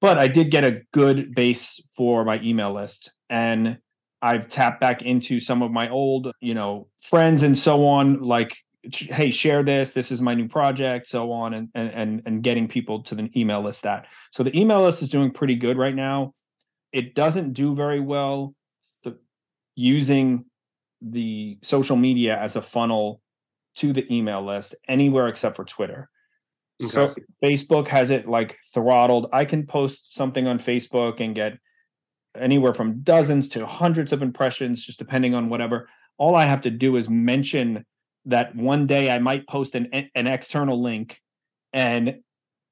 [0.00, 3.12] But I did get a good base for my email list.
[3.28, 3.78] And
[4.22, 8.56] I've tapped back into some of my old, you know, friends and so on, like,
[8.82, 9.92] hey, share this.
[9.92, 13.60] This is my new project, so on, and and and, getting people to the email
[13.60, 14.06] list that.
[14.30, 16.34] So the email list is doing pretty good right now.
[16.92, 18.54] It doesn't do very well
[19.76, 20.44] using
[21.00, 23.20] the social media as a funnel
[23.76, 26.10] to the email list anywhere except for Twitter.
[26.88, 27.14] So
[27.44, 29.26] Facebook has it like throttled.
[29.32, 31.58] I can post something on Facebook and get
[32.34, 35.88] anywhere from dozens to hundreds of impressions, just depending on whatever.
[36.16, 37.84] All I have to do is mention
[38.26, 41.20] that one day I might post an an external link,
[41.72, 42.20] and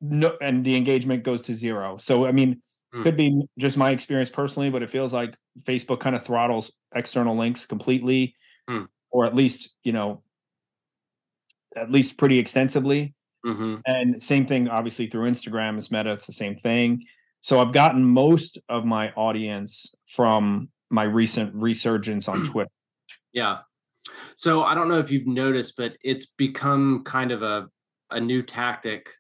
[0.01, 1.97] no, and the engagement goes to zero.
[1.99, 3.03] So I mean, Hmm.
[3.03, 7.37] could be just my experience personally, but it feels like Facebook kind of throttles external
[7.37, 8.35] links completely,
[8.66, 8.85] Hmm.
[9.11, 10.23] or at least you know,
[11.77, 13.14] at least pretty extensively.
[13.44, 16.12] Hmm And same thing, obviously, through Instagram is Meta.
[16.12, 17.05] It's the same thing.
[17.40, 22.70] So I've gotten most of my audience from my recent resurgence on Twitter.
[23.33, 23.59] Yeah.
[24.37, 27.68] So I don't know if you've noticed, but it's become kind of a,
[28.11, 29.11] a new tactic.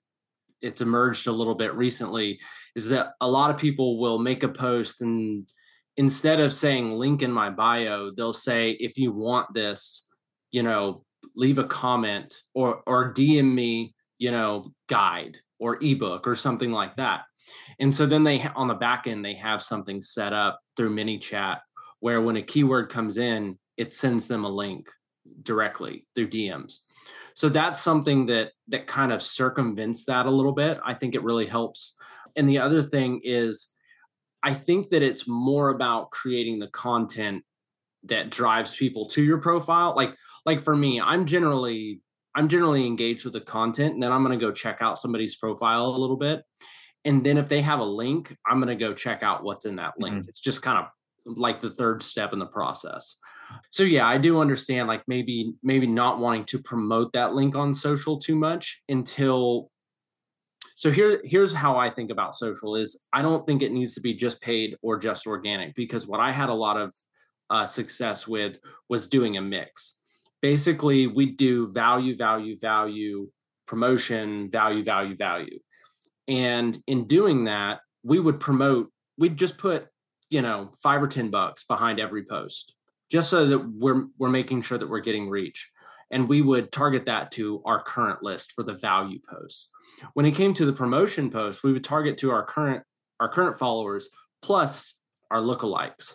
[0.62, 2.40] It's emerged a little bit recently
[2.74, 5.48] is that a lot of people will make a post and
[5.96, 10.06] instead of saying link in my bio, they'll say, if you want this,
[10.52, 11.04] you know,
[11.34, 16.96] leave a comment or, or DM me, you know, guide or ebook or something like
[16.96, 17.22] that.
[17.78, 21.60] And so then they, on the back end, they have something set up through ManyChat
[22.00, 24.88] where when a keyword comes in, it sends them a link
[25.42, 26.80] directly through DMs.
[27.34, 30.80] So that's something that that kind of circumvents that a little bit.
[30.84, 31.94] I think it really helps.
[32.36, 33.68] And the other thing is
[34.42, 37.44] I think that it's more about creating the content
[38.04, 39.94] that drives people to your profile.
[39.94, 40.14] Like
[40.46, 42.00] like for me, I'm generally
[42.38, 45.34] I'm generally engaged with the content and then I'm going to go check out somebody's
[45.34, 46.44] profile a little bit.
[47.04, 49.74] And then if they have a link, I'm going to go check out what's in
[49.76, 50.24] that link.
[50.28, 53.16] It's just kind of like the third step in the process.
[53.70, 57.74] So yeah, I do understand like maybe maybe not wanting to promote that link on
[57.74, 59.72] social too much until
[60.76, 64.00] so here here's how I think about social is I don't think it needs to
[64.00, 66.94] be just paid or just organic because what I had a lot of
[67.50, 69.94] uh, success with was doing a mix.
[70.40, 73.28] Basically, we do value, value, value,
[73.66, 75.58] promotion, value, value, value.
[76.28, 79.86] And in doing that, we would promote, we'd just put,
[80.30, 82.74] you know, five or 10 bucks behind every post,
[83.10, 85.70] just so that we're we're making sure that we're getting reach.
[86.10, 89.68] And we would target that to our current list for the value posts.
[90.14, 92.82] When it came to the promotion post, we would target to our current
[93.20, 94.08] our current followers
[94.42, 94.94] plus
[95.30, 96.14] our lookalikes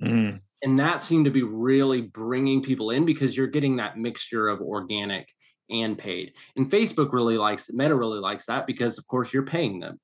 [0.00, 0.40] Mhm.
[0.64, 4.60] And that seemed to be really bringing people in because you're getting that mixture of
[4.60, 5.28] organic
[5.70, 6.32] and paid.
[6.56, 10.00] And facebook really likes meta really likes that because of course you're paying them.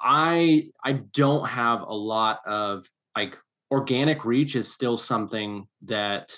[0.00, 3.36] I i don't have a lot of like
[3.70, 6.34] organic reach is still something that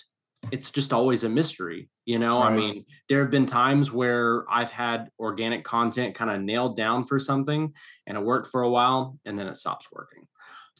[0.51, 2.43] it's just always a mystery you know?
[2.43, 7.05] I mean there have been times where i've had organic content kind of nailed down
[7.05, 7.73] for something
[8.07, 10.27] and it worked for a while and then it stops working.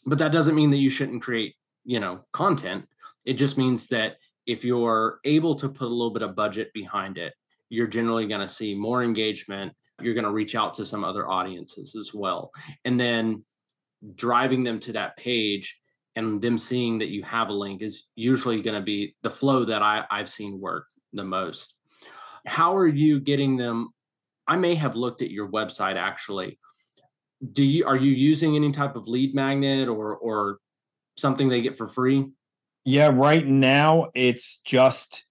[0.07, 2.87] But that doesn't mean that you shouldn't create you know content
[3.25, 4.17] it just means that
[4.47, 7.35] if you're able to put a little bit of budget behind it
[7.69, 11.29] you're generally going to see more engagement you're going to reach out to some other
[11.29, 12.53] audiences as well.
[12.85, 13.45] And then
[14.15, 15.79] driving them to that page
[16.17, 19.65] and them seeing that you have a link is usually going to be the flow
[19.65, 21.75] that I, i've seen work the most.
[22.47, 23.91] How are you getting them?
[24.47, 26.59] I may have looked at your website actually.
[27.53, 30.59] Do you are you using any type of lead magnet or or
[31.21, 32.27] something they get for free
[32.85, 35.25] Yeah, right now it's just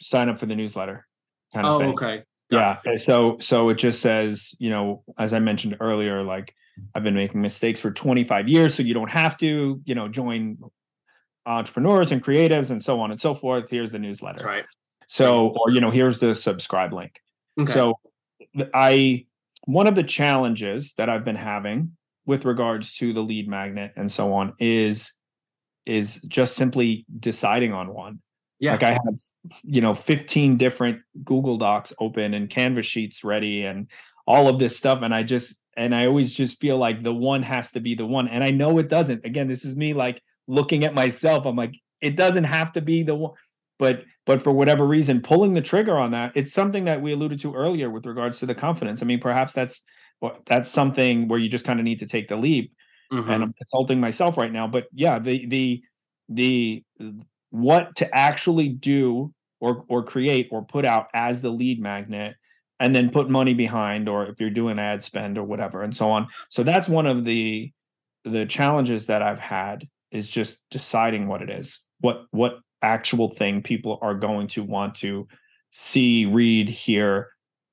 [0.00, 1.06] sign up for the newsletter
[1.54, 1.90] kind of oh, thing.
[1.90, 2.22] okay.
[2.50, 2.92] Got yeah.
[2.92, 2.98] It.
[3.00, 6.54] So so it just says, you know, as I mentioned earlier, like
[6.94, 10.58] I've been making mistakes for 25 years, so you don't have to, you know, join
[11.44, 13.68] entrepreneurs and creatives and so on and so forth.
[13.68, 14.38] Here's the newsletter.
[14.38, 14.64] That's right.
[15.08, 17.20] So, or you know, here's the subscribe link.
[17.60, 17.72] Okay.
[17.72, 17.98] So
[18.72, 19.26] I
[19.64, 21.96] one of the challenges that I've been having
[22.28, 25.14] with regards to the lead magnet and so on is
[25.86, 28.20] is just simply deciding on one.
[28.60, 28.72] Yeah.
[28.72, 29.18] Like I have,
[29.64, 33.88] you know, 15 different Google Docs open and Canva sheets ready and
[34.26, 35.00] all of this stuff.
[35.00, 38.04] And I just, and I always just feel like the one has to be the
[38.04, 38.28] one.
[38.28, 39.24] And I know it doesn't.
[39.24, 41.46] Again, this is me like looking at myself.
[41.46, 43.32] I'm like, it doesn't have to be the one.
[43.78, 47.40] But but for whatever reason, pulling the trigger on that, it's something that we alluded
[47.40, 49.00] to earlier with regards to the confidence.
[49.02, 49.82] I mean, perhaps that's
[50.46, 52.72] that's something where you just kind of need to take the leap.
[53.12, 53.30] Mm-hmm.
[53.30, 54.66] And I'm consulting myself right now.
[54.66, 55.82] But yeah, the the
[56.28, 56.84] the
[57.50, 62.36] what to actually do or or create or put out as the lead magnet
[62.80, 66.10] and then put money behind or if you're doing ad spend or whatever and so
[66.10, 67.72] on so that's one of the
[68.24, 73.62] the challenges that i've had is just deciding what it is what what actual thing
[73.62, 75.26] people are going to want to
[75.72, 77.28] see read hear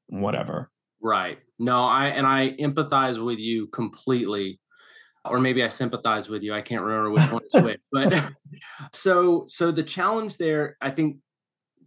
[0.07, 4.59] whatever right no i and i empathize with you completely
[5.29, 6.53] or maybe I sympathize with you.
[6.53, 7.81] I can't remember which one is which.
[7.91, 8.31] But
[8.93, 11.17] so so the challenge there, I think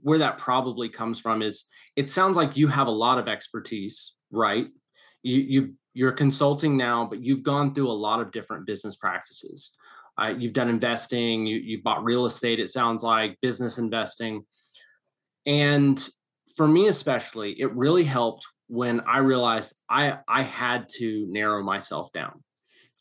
[0.02, 1.64] where that probably comes from is
[1.96, 4.68] it sounds like you have a lot of expertise, right?
[5.22, 9.72] You you you're consulting now, but you've gone through a lot of different business practices.
[10.20, 12.60] Uh, you've done investing, you you've bought real estate.
[12.60, 14.44] It sounds like business investing,
[15.46, 16.08] and
[16.56, 22.12] for me especially, it really helped when I realized I I had to narrow myself
[22.12, 22.42] down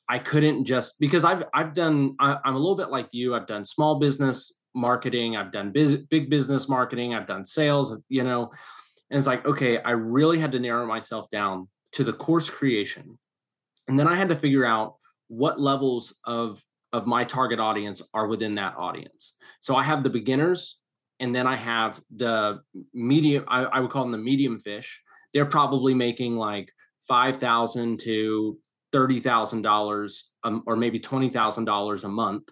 [0.10, 3.36] I couldn't just because I've I've done I, am a little bit like you.
[3.36, 5.36] I've done small business marketing.
[5.36, 7.14] I've done biz, big business marketing.
[7.14, 7.98] I've done sales.
[8.08, 8.52] You know,
[9.10, 13.18] and it's like okay, I really had to narrow myself down to the course creation,
[13.88, 14.96] and then I had to figure out
[15.28, 19.36] what levels of of my target audience are within that audience.
[19.60, 20.80] So I have the beginners,
[21.20, 22.62] and then I have the
[22.94, 23.44] medium.
[23.50, 25.02] I, I would call them the medium fish.
[25.38, 26.74] They're probably making like
[27.08, 28.58] five thousand to
[28.92, 32.50] $30,000 um, or maybe $20,000 a month.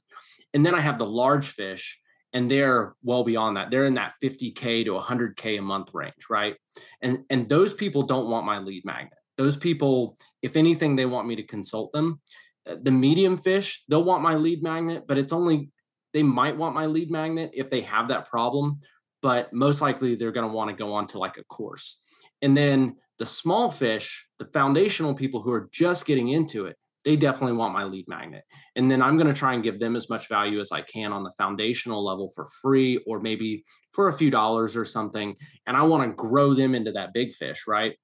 [0.54, 2.00] And then I have the large fish
[2.32, 3.72] and they're well beyond that.
[3.72, 6.56] They're in that 50k to 100k a month range, right?
[7.02, 9.18] And and those people don't want my lead magnet.
[9.40, 12.22] Those people, if anything, they want me to consult them.
[12.70, 15.72] Uh, the medium fish, they'll want my lead magnet, but it's only
[16.14, 18.80] they might want my lead magnet if they have that problem,
[19.24, 21.98] but most likely they're going to want to go on to like a course.
[22.46, 27.16] And then the small fish, the foundational people who are just getting into it, they
[27.16, 28.44] definitely want my lead magnet.
[28.76, 31.12] And then I'm going to try and give them as much value as I can
[31.12, 35.36] on the foundational level for free or maybe for a few dollars or something.
[35.66, 37.96] And I want to grow them into that big fish, right?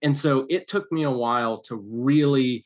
[0.00, 2.62] And so it took me a while to really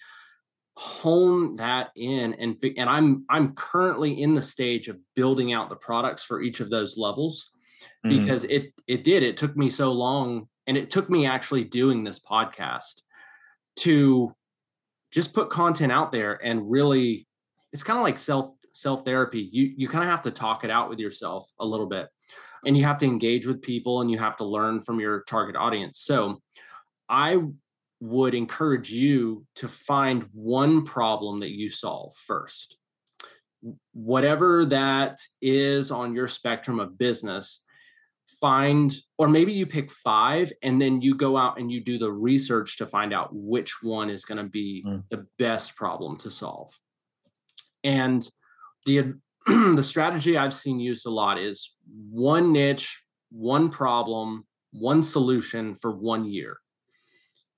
[0.77, 5.77] hone that in and and I'm I'm currently in the stage of building out the
[5.77, 7.51] products for each of those levels
[8.05, 8.19] mm-hmm.
[8.19, 12.05] because it it did it took me so long and it took me actually doing
[12.05, 13.03] this podcast
[13.77, 14.35] to
[15.13, 17.27] just put content out there and really
[17.73, 20.71] it's kind of like self self therapy you you kind of have to talk it
[20.71, 22.09] out with yourself a little bit
[22.67, 25.57] and you have to engage with people and you have to learn from your target
[25.57, 26.01] audience.
[26.01, 26.41] So
[27.09, 27.39] i
[28.01, 32.77] would encourage you to find one problem that you solve first.
[33.93, 37.64] Whatever that is on your spectrum of business
[38.41, 42.11] find or maybe you pick five and then you go out and you do the
[42.11, 45.03] research to find out which one is going to be mm.
[45.11, 46.71] the best problem to solve
[47.83, 48.29] and
[48.87, 49.15] the
[49.47, 51.75] the strategy i've seen used a lot is
[52.11, 56.57] one niche one problem one solution for one year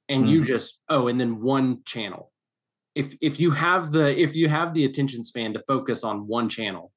[0.09, 0.31] and mm.
[0.31, 2.33] you just oh and then one channel
[2.95, 6.49] if if you have the if you have the attention span to focus on one
[6.49, 6.93] channel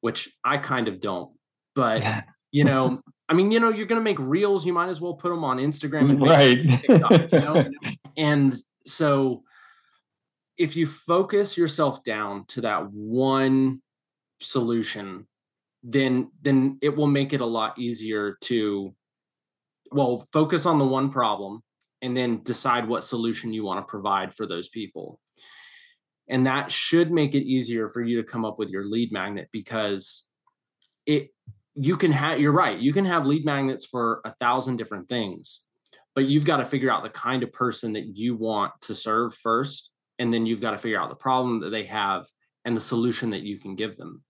[0.00, 1.30] which i kind of don't
[1.74, 2.04] but
[2.50, 5.14] you know i mean you know you're going to make reels you might as well
[5.14, 7.64] put them on instagram and right TikTok, you know?
[8.16, 8.54] and
[8.86, 9.42] so
[10.56, 13.80] if you focus yourself down to that one
[14.40, 15.26] solution
[15.82, 18.94] then then it will make it a lot easier to
[19.92, 21.62] well focus on the one problem
[22.02, 25.20] and then decide what solution you want to provide for those people
[26.28, 29.48] and that should make it easier for you to come up with your lead magnet
[29.52, 30.24] because
[31.06, 31.30] it
[31.80, 35.60] you can have you're right you can have lead magnets for a thousand different things
[36.14, 39.34] but you've got to figure out the kind of person that you want to serve
[39.34, 42.26] first and then you've got to figure out the problem that they have
[42.64, 44.22] and the solution that you can give them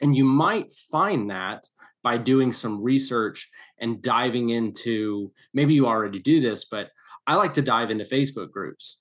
[0.00, 1.66] And you might find that
[2.02, 6.90] by doing some research and diving into maybe you already do this, but
[7.26, 8.98] I like to dive into Facebook groups.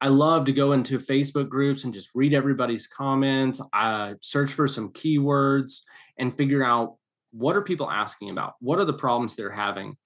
[0.00, 4.66] I love to go into Facebook groups and just read everybody's comments, uh, search for
[4.66, 5.82] some keywords,
[6.18, 6.96] and figure out
[7.36, 8.54] what are people asking about?
[8.60, 9.96] What are the problems they're having?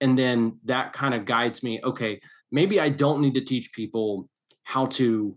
[0.00, 1.80] And then that kind of guides me.
[1.82, 2.20] Okay,
[2.50, 4.28] maybe I don't need to teach people
[4.64, 5.36] how to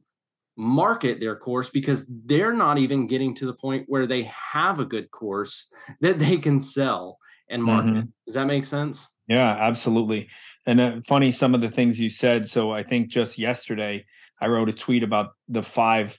[0.58, 4.86] market their course because they're not even getting to the point where they have a
[4.86, 5.68] good course
[6.02, 7.18] that they can sell
[7.50, 7.90] and market.
[7.90, 8.10] Mm-hmm.
[8.26, 9.10] Does that make sense?
[9.28, 10.30] Yeah, absolutely.
[10.66, 12.48] And uh, funny, some of the things you said.
[12.48, 14.06] So I think just yesterday,
[14.42, 16.18] I wrote a tweet about the five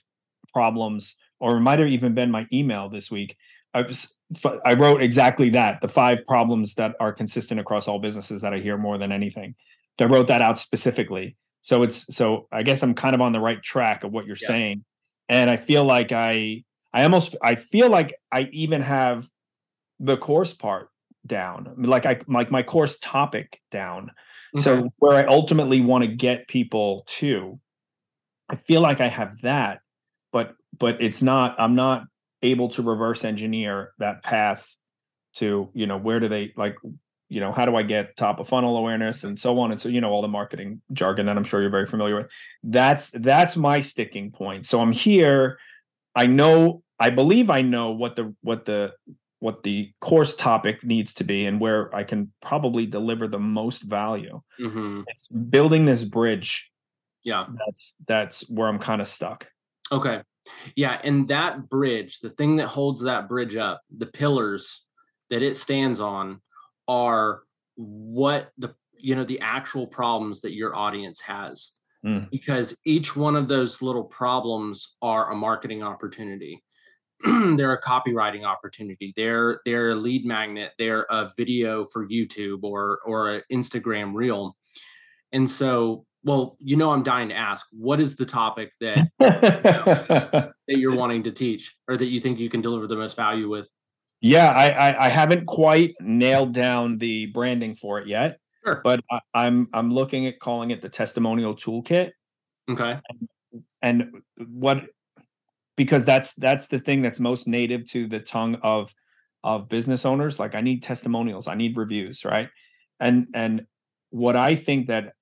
[0.51, 3.35] problems, or it might have even been my email this week.
[3.73, 4.07] I was
[4.65, 8.59] I wrote exactly that the five problems that are consistent across all businesses that I
[8.59, 9.55] hear more than anything.
[9.99, 11.35] I wrote that out specifically.
[11.61, 14.37] So it's so I guess I'm kind of on the right track of what you're
[14.41, 14.47] yeah.
[14.47, 14.85] saying.
[15.29, 16.63] And I feel like I
[16.93, 19.27] I almost I feel like I even have
[19.99, 20.89] the course part
[21.25, 21.73] down.
[21.77, 24.11] Like I like my course topic down.
[24.57, 24.87] So mm-hmm.
[24.99, 27.59] where I ultimately want to get people to,
[28.49, 29.79] I feel like I have that,
[30.31, 32.03] but but it's not I'm not
[32.43, 34.75] able to reverse engineer that path
[35.35, 36.75] to, you know, where do they like
[37.29, 39.89] you know, how do I get top of funnel awareness and so on and so
[39.89, 42.27] you know all the marketing jargon that I'm sure you're very familiar with.
[42.61, 44.67] That's that's my sticking point.
[44.67, 45.57] So I'm here
[46.15, 48.93] I know I believe I know what the what the
[49.39, 53.83] what the course topic needs to be and where I can probably deliver the most
[53.83, 54.41] value.
[54.59, 55.01] Mm-hmm.
[55.07, 56.71] It's building this bridge.
[57.23, 57.47] Yeah.
[57.65, 59.47] That's that's where I'm kind of stuck.
[59.91, 60.21] Okay.
[60.75, 64.81] Yeah, and that bridge, the thing that holds that bridge up, the pillars
[65.29, 66.41] that it stands on
[66.87, 67.43] are
[67.75, 71.71] what the you know the actual problems that your audience has.
[72.05, 72.29] Mm.
[72.29, 76.61] Because each one of those little problems are a marketing opportunity.
[77.55, 79.13] they're a copywriting opportunity.
[79.15, 80.71] They're they're a lead magnet.
[80.77, 84.57] They're a video for YouTube or or an Instagram reel.
[85.31, 89.25] And so, well, you know, I'm dying to ask, what is the topic that you
[89.27, 93.15] know, that you're wanting to teach, or that you think you can deliver the most
[93.15, 93.69] value with?
[94.21, 98.39] Yeah, I I, I haven't quite nailed down the branding for it yet.
[98.65, 98.81] Sure.
[98.83, 102.11] But I, I'm I'm looking at calling it the testimonial toolkit.
[102.69, 102.99] Okay.
[103.09, 103.29] And,
[103.81, 104.85] and what
[105.75, 108.93] because that's that's the thing that's most native to the tongue of
[109.43, 112.49] of business owners like i need testimonials i need reviews right
[112.99, 113.65] and and
[114.09, 115.13] what i think that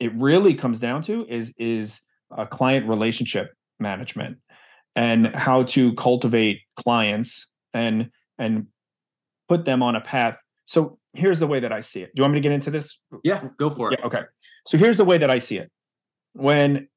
[0.00, 2.00] it really comes down to is is
[2.36, 4.38] a client relationship management
[4.96, 8.66] and how to cultivate clients and and
[9.48, 10.36] put them on a path
[10.66, 12.70] so here's the way that i see it do you want me to get into
[12.70, 14.22] this yeah go for it yeah, okay
[14.66, 15.70] so here's the way that i see it
[16.32, 16.88] when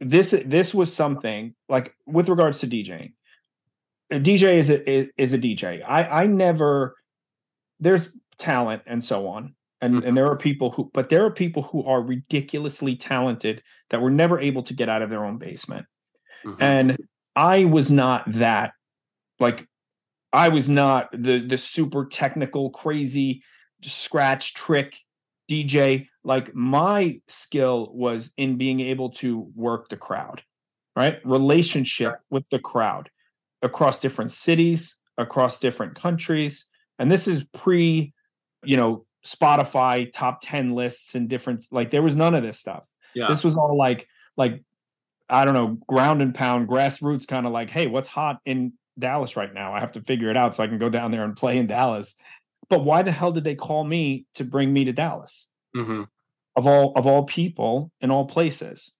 [0.00, 3.12] this this was something like with regards to DJing.
[4.10, 5.82] A DJ is a is a DJ.
[5.86, 6.96] I I never
[7.80, 9.54] there's talent and so on.
[9.80, 10.08] And mm-hmm.
[10.08, 14.10] and there are people who but there are people who are ridiculously talented that were
[14.10, 15.86] never able to get out of their own basement.
[16.44, 16.62] Mm-hmm.
[16.62, 16.96] And
[17.36, 18.72] I was not that
[19.38, 19.66] like
[20.32, 23.42] I was not the the super technical crazy
[23.82, 24.96] scratch trick
[25.48, 30.42] DJ, like my skill was in being able to work the crowd,
[30.94, 31.18] right?
[31.24, 33.08] Relationship with the crowd
[33.62, 36.66] across different cities, across different countries.
[36.98, 38.12] And this is pre,
[38.64, 42.90] you know, Spotify top 10 lists and different, like there was none of this stuff.
[43.14, 43.28] Yeah.
[43.28, 44.06] This was all like,
[44.36, 44.62] like,
[45.28, 49.36] I don't know, ground and pound, grassroots kind of like, hey, what's hot in Dallas
[49.36, 49.74] right now?
[49.74, 51.66] I have to figure it out so I can go down there and play in
[51.66, 52.14] Dallas.
[52.68, 55.50] But why the hell did they call me to bring me to Dallas?
[55.76, 56.04] Mm-hmm.
[56.56, 58.92] Of all of all people in all places.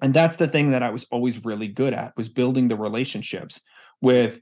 [0.00, 3.60] And that's the thing that I was always really good at was building the relationships
[4.00, 4.40] with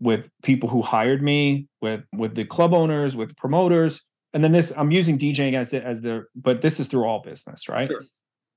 [0.00, 4.02] with people who hired me, with with the club owners, with promoters.
[4.36, 7.22] And then this, I'm using DJing as the, as the, but this is through all
[7.22, 7.88] business, right?
[7.88, 8.02] Sure.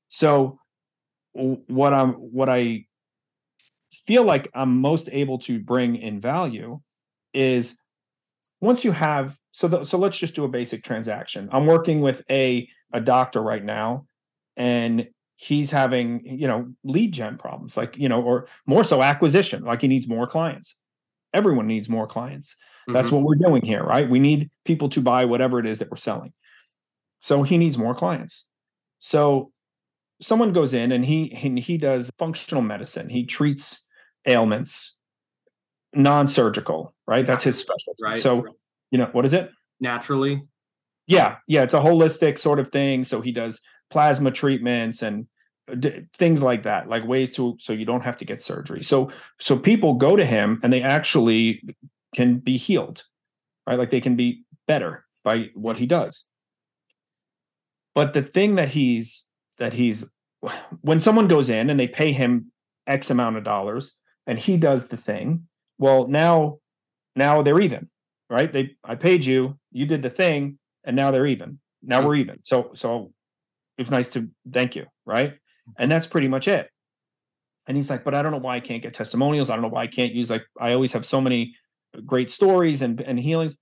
[0.09, 0.59] So
[1.33, 2.85] what I'm what I
[3.93, 6.81] feel like I'm most able to bring in value
[7.33, 7.79] is
[8.59, 12.23] once you have so the, so let's just do a basic transaction i'm working with
[12.29, 14.05] a a doctor right now
[14.57, 19.63] and he's having you know lead gen problems like you know or more so acquisition
[19.63, 20.75] like he needs more clients
[21.33, 22.55] everyone needs more clients
[22.93, 23.15] that's mm-hmm.
[23.17, 25.97] what we're doing here right we need people to buy whatever it is that we're
[25.97, 26.33] selling
[27.19, 28.45] so he needs more clients
[28.99, 29.51] so
[30.21, 33.85] someone goes in and he he, he does functional medicine he treats
[34.25, 34.99] ailments
[35.93, 37.25] non-surgical, right?
[37.25, 38.03] That's his specialty.
[38.03, 38.17] Right.
[38.17, 38.45] So,
[38.91, 39.51] you know, what is it?
[39.79, 40.43] Naturally.
[41.07, 43.03] Yeah, yeah, it's a holistic sort of thing.
[43.03, 45.27] So he does plasma treatments and
[45.79, 48.83] d- things like that, like ways to so you don't have to get surgery.
[48.83, 49.09] So
[49.39, 51.63] so people go to him and they actually
[52.15, 53.03] can be healed,
[53.67, 53.77] right?
[53.77, 56.25] Like they can be better by what he does.
[57.95, 59.25] But the thing that he's
[59.57, 60.05] that he's
[60.81, 62.51] when someone goes in and they pay him
[62.87, 63.93] X amount of dollars
[64.25, 65.47] and he does the thing,
[65.77, 66.59] well, now
[67.15, 67.89] now they're even,
[68.29, 68.51] right?
[68.51, 71.59] They I paid you, you did the thing, and now they're even.
[71.81, 72.41] Now we're even.
[72.43, 73.11] So so
[73.77, 75.35] it's nice to thank you, right?
[75.77, 76.69] And that's pretty much it.
[77.67, 79.49] And he's like, but I don't know why I can't get testimonials.
[79.49, 81.55] I don't know why I can't use like I always have so many
[82.05, 83.57] great stories and and healings.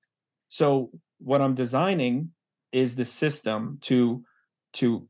[0.49, 2.32] So what I'm designing
[2.71, 4.23] is the system to
[4.73, 5.07] to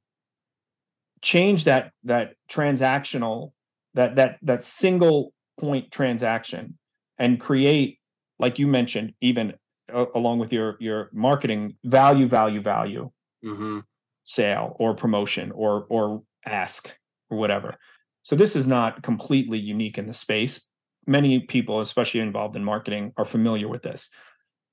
[1.22, 3.52] change that that transactional
[3.96, 6.78] that that that single point transaction
[7.18, 8.00] and create
[8.40, 9.54] like you mentioned even
[9.92, 13.10] uh, along with your your marketing value value value
[13.46, 13.80] Mm-hmm.
[14.24, 16.92] sale or promotion or or ask
[17.30, 17.76] or whatever
[18.24, 20.67] so this is not completely unique in the space
[21.08, 24.10] many people especially involved in marketing are familiar with this.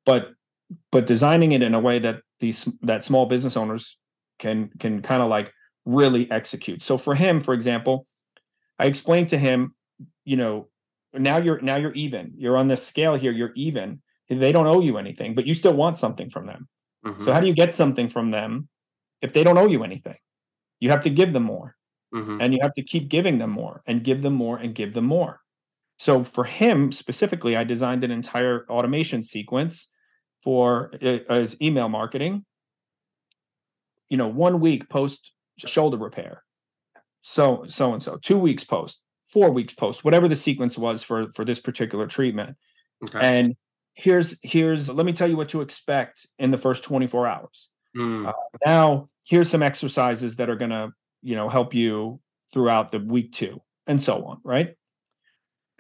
[0.05, 0.33] But
[0.91, 3.97] but designing it in a way that these that small business owners
[4.39, 5.53] can can kind of like
[5.85, 6.83] really execute.
[6.83, 8.07] So for him for example
[8.77, 9.73] i explained to him
[10.25, 10.69] you know
[11.13, 12.33] now you're now you're even.
[12.37, 13.33] You're on this scale here.
[13.33, 14.03] You're even.
[14.29, 16.69] They don't owe you anything but you still want something from them.
[17.07, 17.23] Mm-hmm.
[17.23, 18.67] so how do you get something from them
[19.21, 20.17] if they don't owe you anything?
[20.81, 21.77] You have to give them more.
[22.15, 22.41] Mm-hmm.
[22.41, 25.05] and you have to keep giving them more and give them more and give them
[25.05, 25.41] more
[25.99, 29.89] so for him specifically i designed an entire automation sequence
[30.43, 32.45] for his email marketing
[34.09, 36.43] you know one week post shoulder repair
[37.23, 39.01] so so and so two weeks post
[39.33, 42.57] four weeks post whatever the sequence was for for this particular treatment
[43.03, 43.19] okay.
[43.23, 43.57] and
[43.95, 48.27] here's here's let me tell you what to expect in the first 24 hours Mm.
[48.27, 48.33] uh,
[48.67, 50.91] now here's some exercises that are going to
[51.23, 52.21] you know help you
[52.53, 54.75] throughout the week two and so on right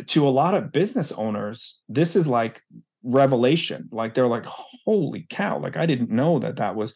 [0.06, 2.62] to a lot of business owners this is like
[3.04, 3.88] revelation.
[3.92, 6.94] Like they're like holy cow like i didn't know that that was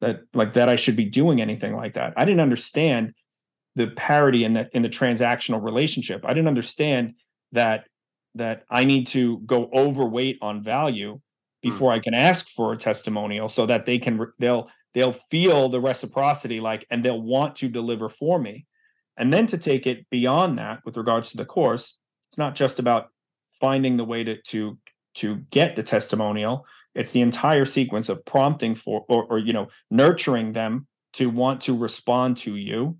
[0.00, 2.14] that like that i should be doing anything like that.
[2.16, 3.12] I didn't understand
[3.76, 6.24] the parity in the in the transactional relationship.
[6.24, 7.14] I didn't understand
[7.52, 7.84] that
[8.34, 11.70] that i need to go overweight on value hmm.
[11.70, 15.80] before I can ask for a testimonial so that they can they'll they'll feel the
[15.80, 18.66] reciprocity like and they'll want to deliver for me.
[19.16, 21.98] And then to take it beyond that with regards to the course,
[22.30, 23.08] it's not just about
[23.60, 24.78] finding the way to to
[25.16, 26.64] to get the testimonial,
[26.94, 31.60] it's the entire sequence of prompting for or, or you know nurturing them to want
[31.62, 32.96] to respond to you.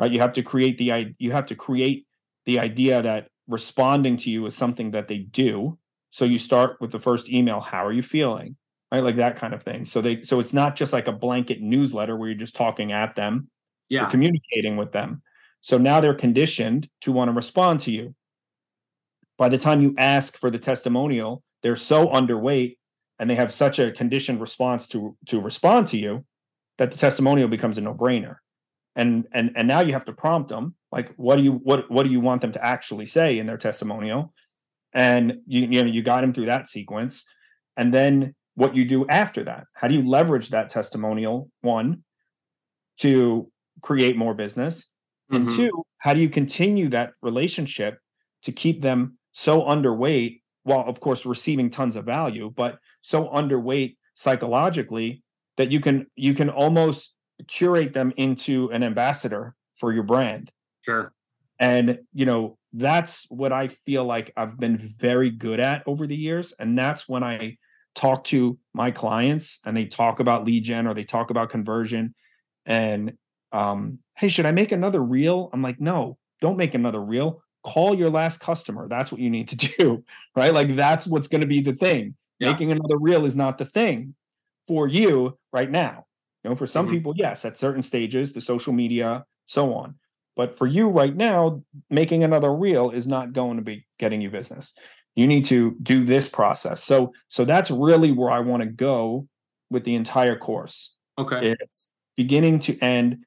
[0.00, 0.12] Right?
[0.12, 2.06] You have to create the you have to create
[2.46, 5.76] the idea that responding to you is something that they do.
[6.10, 8.56] So you start with the first email how are you feeling?
[8.92, 9.02] Right?
[9.02, 9.84] Like that kind of thing.
[9.84, 13.16] So they so it's not just like a blanket newsletter where you're just talking at
[13.16, 13.48] them.
[13.88, 14.02] Yeah.
[14.02, 15.22] you're communicating with them.
[15.60, 18.14] So now they're conditioned to want to respond to you
[19.36, 22.76] by the time you ask for the testimonial they're so underweight
[23.18, 26.24] and they have such a conditioned response to to respond to you
[26.78, 28.36] that the testimonial becomes a no-brainer.
[28.96, 32.04] And and and now you have to prompt them like what do you what what
[32.04, 34.32] do you want them to actually say in their testimonial?
[34.92, 37.24] And you you know you got them through that sequence.
[37.76, 42.04] And then what you do after that how do you leverage that testimonial one
[42.98, 44.86] to create more business?
[45.30, 45.56] And Mhm.
[45.56, 47.98] two how do you continue that relationship
[48.42, 53.96] to keep them so underweight while of course receiving tons of value but so underweight
[54.14, 55.22] psychologically
[55.56, 57.14] that you can you can almost
[57.48, 60.50] curate them into an ambassador for your brand.
[60.82, 61.12] Sure.
[61.58, 66.16] and you know that's what i feel like i've been very good at over the
[66.16, 67.56] years and that's when i
[67.94, 72.14] talk to my clients and they talk about lead gen or they talk about conversion
[72.66, 73.14] and
[73.52, 75.48] um hey should i make another reel?
[75.52, 79.48] I'm like no don't make another reel call your last customer that's what you need
[79.48, 80.04] to do
[80.36, 82.50] right like that's what's going to be the thing Yeah.
[82.50, 84.14] making another reel is not the thing
[84.68, 86.06] for you right now
[86.42, 86.90] you know for some Mhm.
[86.90, 89.96] people yes at certain stages the social media so on
[90.36, 94.30] but for you right now, making another reel is not going to be getting you
[94.30, 94.74] business.
[95.14, 96.82] You need to do this process.
[96.82, 99.28] So so that's really where I want to go
[99.70, 100.96] with the entire course.
[101.18, 101.52] Okay.
[101.52, 101.86] It's
[102.16, 103.24] beginning to end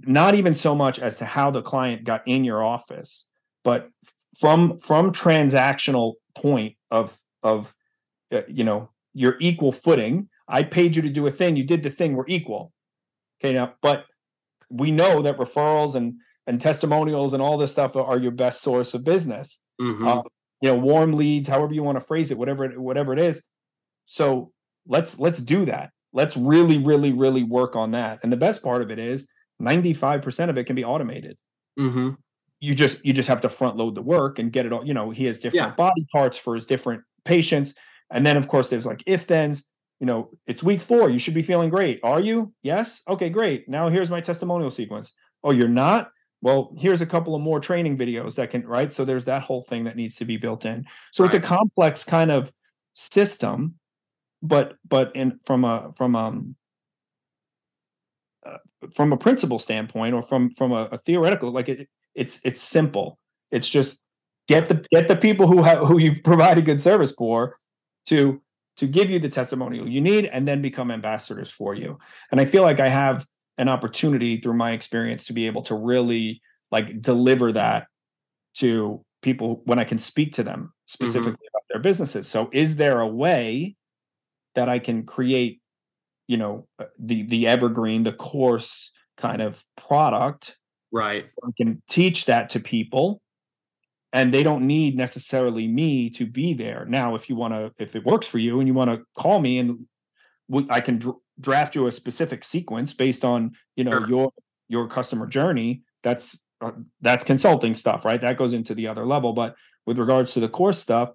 [0.00, 3.26] not even so much as to how the client got in your office,
[3.64, 3.90] but
[4.38, 7.74] from from transactional point of of
[8.32, 10.28] uh, you know your equal footing.
[10.48, 11.56] I paid you to do a thing.
[11.56, 12.14] You did the thing.
[12.14, 12.72] We're equal.
[13.40, 14.04] Okay, now, but
[14.70, 16.14] we know that referrals and
[16.46, 19.60] and testimonials and all this stuff are your best source of business.
[19.80, 20.06] Mhm.
[20.06, 20.22] Uh,
[20.60, 23.42] you know, warm leads, however you want to phrase it, whatever it, whatever it is.
[24.06, 24.52] So
[24.86, 25.90] let's let's do that.
[26.12, 28.20] Let's really, really, really work on that.
[28.22, 29.28] And the best part of it is
[29.60, 31.36] 95% of it can be automated.
[31.78, 32.10] Mm-hmm.
[32.60, 34.84] You just you just have to front load the work and get it all.
[34.84, 35.74] You know, he has different Yeah.
[35.74, 37.74] body parts for his different patients.
[38.10, 39.64] And then of course there's like if thens,
[39.98, 41.10] you know, it's week four.
[41.10, 42.00] You should be feeling great.
[42.02, 42.52] Are you?
[42.62, 43.02] Yes.
[43.08, 43.68] Okay, great.
[43.68, 45.12] Now here's my testimonial sequence.
[45.42, 46.10] Oh, you're not?
[46.42, 48.92] Well, here's a couple of more training videos that can, right?
[48.92, 50.86] So there's that whole thing that needs to be built in.
[51.12, 52.50] So it's a complex kind of
[52.94, 53.74] system,
[54.42, 56.56] but but in from a from um
[58.50, 62.60] uh, from a principle standpoint or from from a, a theoretical like it, it's it's
[62.60, 63.18] simple.
[63.50, 64.00] It's just
[64.48, 67.56] get the get the people who have who you've provided good service for
[68.06, 68.42] to
[68.76, 71.98] to give you the testimonial you need and then become ambassadors for you.
[72.30, 73.24] And i feel like i have
[73.58, 76.40] an opportunity through my experience to be able to really
[76.70, 77.86] like deliver that
[78.54, 82.26] to people when i can speak to them specifically about their businesses.
[82.26, 83.76] So is there a way
[84.54, 85.59] that i can create
[86.30, 90.56] you know uh, the the evergreen the course kind of product
[90.92, 91.26] Right.
[91.44, 93.20] I can teach that to people.
[94.12, 96.84] And they don't need necessarily me to be there.
[96.88, 99.38] Now if you want to if it works for you and you want to call
[99.40, 99.86] me and
[100.48, 104.08] we, i can dr- draft you a specific sequence based on you know Sure.
[104.08, 104.32] your
[104.68, 108.20] your customer journey that's uh, that's consulting stuff right?
[108.20, 109.32] That goes into the other level.
[109.32, 109.54] But
[109.86, 111.10] with regards to the course stuff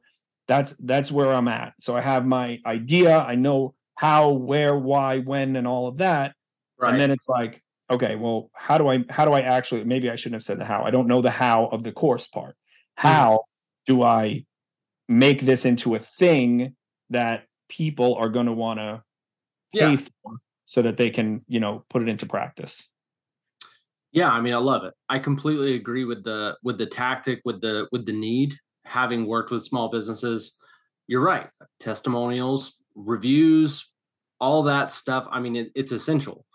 [0.47, 1.73] that's that's where i'm at.
[1.81, 3.17] So i have my idea.
[3.17, 6.33] I know how where why when and all of that
[6.77, 6.91] Right.
[6.91, 10.15] and then it's like okay well how do i how do i actually maybe i
[10.17, 12.55] shouldn't have said the how i don't know the how of the course part
[12.97, 13.07] hmm.
[13.07, 13.41] how
[13.85, 14.43] do i
[15.07, 16.75] make this into a thing
[17.11, 19.01] that people are going to want to
[19.73, 19.95] pay Yeah.
[19.95, 20.33] for
[20.65, 22.89] so that they can you know put it into practice
[24.11, 24.93] Yeah, I mean, I love it.
[25.09, 28.53] I completely agree with the with the tactic, with the with the need.
[28.85, 30.55] Having worked with small businesses,
[31.07, 31.49] you're right.
[31.81, 33.89] Testimonials, reviews,
[34.39, 35.27] all that stuff.
[35.31, 36.45] I mean, it, it's essential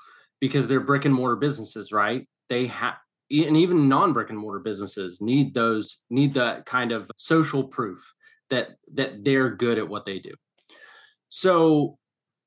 [0.40, 2.26] because they're brick and mortar businesses, right?
[2.48, 2.94] They have,
[3.30, 8.12] and even non brick and mortar businesses need those need that kind of social proof
[8.48, 10.32] that that they're good at what they do.
[11.28, 11.98] So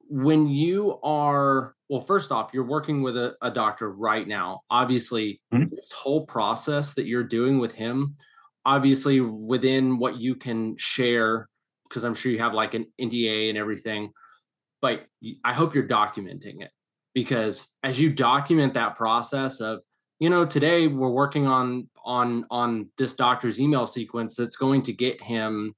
[0.10, 5.42] when you are well first off you're working with a, a doctor right now obviously
[5.54, 5.70] Mhm.
[5.72, 8.16] this whole process that you're doing with him
[8.66, 11.48] obviously within what you can share
[11.94, 14.12] because i'm sure you have like an nda and everything
[14.84, 15.06] but
[15.46, 16.70] I hope you're documenting it
[17.14, 19.80] because as you document that process of
[20.20, 24.94] you know today we're working on on on this doctor's email sequence that's going to
[24.94, 25.74] get him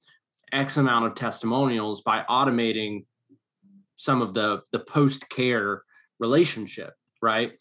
[0.52, 3.06] x amount of testimonials by automating
[3.96, 5.84] some of the the post care
[6.20, 7.54] relationship right?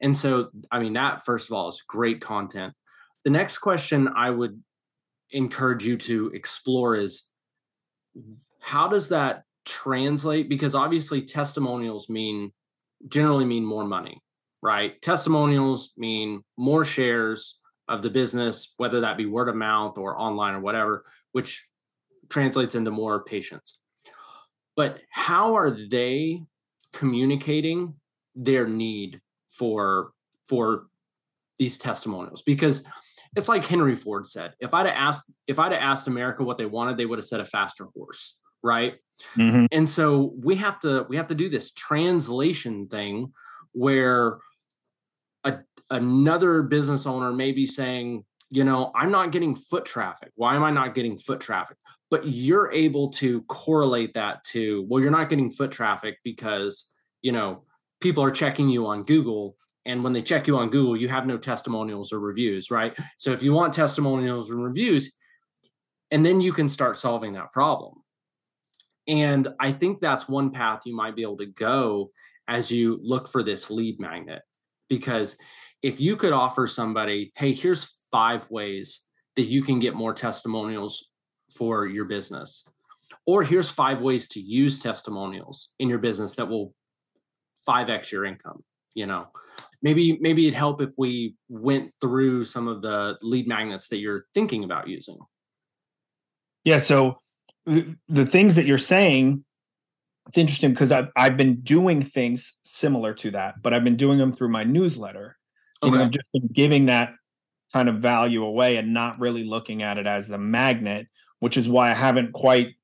[0.00, 2.74] And so i mean that first of all is great content.
[3.24, 4.62] The next question i would
[5.32, 7.24] encourage you to explore is
[8.16, 8.34] Mm-hmm.
[8.60, 10.48] how does that translate?
[10.48, 12.52] Because obviously testimonials mean
[13.08, 14.20] generally mean more money
[14.64, 15.02] right?
[15.02, 17.58] Testimonials mean more shares
[17.88, 21.66] of the business whether that be word of mouth or online or whatever which
[22.28, 23.78] translates into more patients
[24.76, 26.42] but how are they
[26.92, 27.94] communicating
[28.34, 30.12] their need for
[30.48, 30.86] for
[31.58, 32.42] these testimonials?
[32.42, 32.84] Because
[33.36, 36.58] it's like henry ford said if i'd have asked if i'd have asked america what
[36.58, 38.94] they wanted they would have said a faster horse right?
[39.36, 39.66] Mhm.
[39.72, 43.32] and so we have to we have to do this translation thing
[43.72, 44.38] where
[45.44, 45.58] a,
[45.90, 50.30] another business owner may be saying you know i'm not getting foot traffic.
[50.34, 51.76] Why am i not getting foot traffic?
[52.10, 56.86] But you're able to correlate that to well you're not getting foot traffic because
[57.20, 57.64] you know
[58.00, 59.56] people are checking you on google
[59.86, 62.96] and when they check you on google you have no testimonials or reviews right?
[63.18, 65.12] So if you want testimonials and reviews
[66.10, 67.94] and then you can start solving that problem.
[69.08, 72.10] And i think that's one path you might be able to go
[72.48, 74.42] as you look for this lead magnet.
[74.88, 75.36] Because
[75.82, 79.02] if you could offer somebody hey here's five ways
[79.36, 81.08] that you can get more testimonials
[81.56, 82.64] for your business
[83.26, 86.74] or here's five ways to use testimonials in your business that will
[87.68, 88.62] 5x your income
[88.94, 89.26] you know
[89.82, 94.24] maybe maybe it'd help if we went through some of the lead magnets that you're
[94.34, 95.18] thinking about using
[96.64, 96.78] Yeah.
[96.78, 97.18] So
[97.66, 99.44] th- the things that you're saying,
[100.28, 104.18] it's interesting because I've I've been doing things similar to that, but I've been doing
[104.18, 105.36] them through my newsletter.
[105.84, 107.14] You know, I've just been giving that
[107.72, 111.08] kind of value away and not really looking at it as the magnet,
[111.40, 112.74] which is why I haven't quite,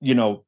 [0.00, 0.44] you know,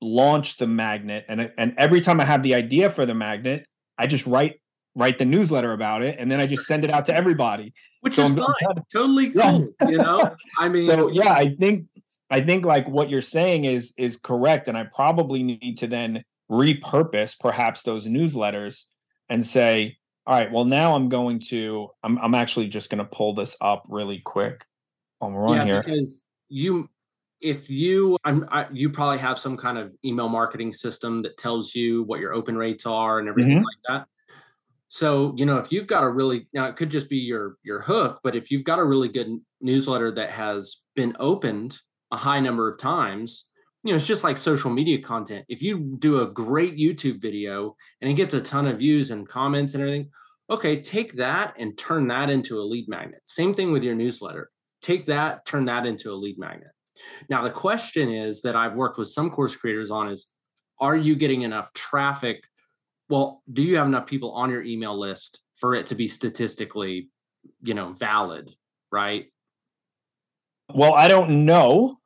[0.00, 1.26] launched the magnet.
[1.28, 3.66] And and every time I have the idea for the magnet,
[3.98, 4.58] I just write
[4.96, 7.72] write the newsletter about it, and then I just send it out to everybody.
[8.00, 9.50] which So is I'm- I'm fine kind totally Yeah.
[9.52, 11.86] cool you know i mean so yeah i think
[12.30, 16.22] i think like what you're saying is is correct and i probably need to then
[16.50, 18.84] repurpose perhaps those newsletters
[19.28, 19.96] and say
[20.28, 20.50] All right.
[20.50, 21.88] Well, now I'm going to.
[22.02, 22.18] I'm.
[22.18, 24.64] I'm actually just going to pull this up really quick
[25.18, 25.82] while we're on yeah, here.
[25.84, 26.88] because you,
[27.40, 31.76] if you, I'm, I, you probably have some kind of email marketing system that tells
[31.76, 33.64] you what your open rates are and everything Mhm.
[33.70, 34.08] like that.
[34.88, 37.80] So you know, if you've got a really now, it could just be your your
[37.80, 39.28] hook, but if you've got a really good
[39.60, 41.78] newsletter that has been opened
[42.12, 43.46] a high number of times,
[43.82, 45.44] you know, it's just like social media content.
[45.48, 49.28] If you do a great YouTube video and it gets a ton of views and
[49.28, 50.10] comments and everything,
[50.50, 53.20] okay, take that and turn that into a lead magnet.
[53.26, 54.50] Same thing with your newsletter.
[54.82, 56.70] Take that, turn that into a lead magnet.
[57.28, 60.26] Now, the question is that I've worked with some course creators on is
[60.80, 62.42] are you getting enough traffic?
[63.08, 67.08] Well, do you have enough people on your email list for it to be statistically,
[67.62, 68.50] you know, valid,
[68.90, 69.26] right?
[70.74, 71.98] Well, I don't know.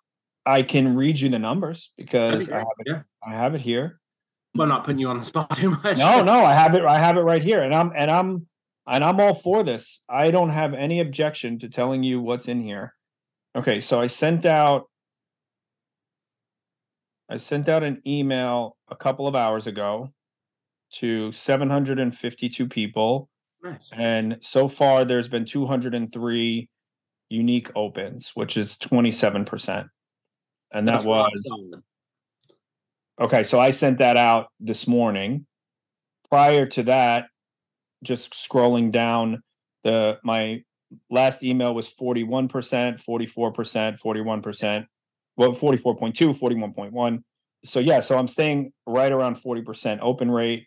[0.45, 2.87] I can read you the numbers because be I have it.
[2.87, 3.03] Yeah.
[3.27, 4.01] I have it here.
[4.55, 5.97] Well, I'm not putting you on the spot too much.
[5.97, 6.85] No, no, I have it.
[6.85, 8.47] I have it right here, and I'm and I'm
[8.87, 10.03] and I'm all for this.
[10.09, 12.95] I don't have any objection to telling you what's in here.
[13.57, 14.91] Okay, so I sent out.
[17.29, 20.13] I sent out an email a couple of hours ago
[20.95, 23.29] to 752 people,
[23.63, 23.91] Nice.
[23.93, 26.69] and so far there's been 203
[27.29, 29.87] unique opens, which is 27 percent,
[30.73, 31.83] and that That's was.
[33.21, 35.47] Okay, so I sent that out this morning.
[36.31, 37.27] Prior to that,
[38.03, 39.43] just scrolling down
[39.85, 40.63] the my
[41.11, 44.87] last email was 41%, 44%, 41%,
[45.37, 47.23] well 44.2, 41.1.
[47.65, 50.67] So yeah, so I'm staying right around 40% open rate.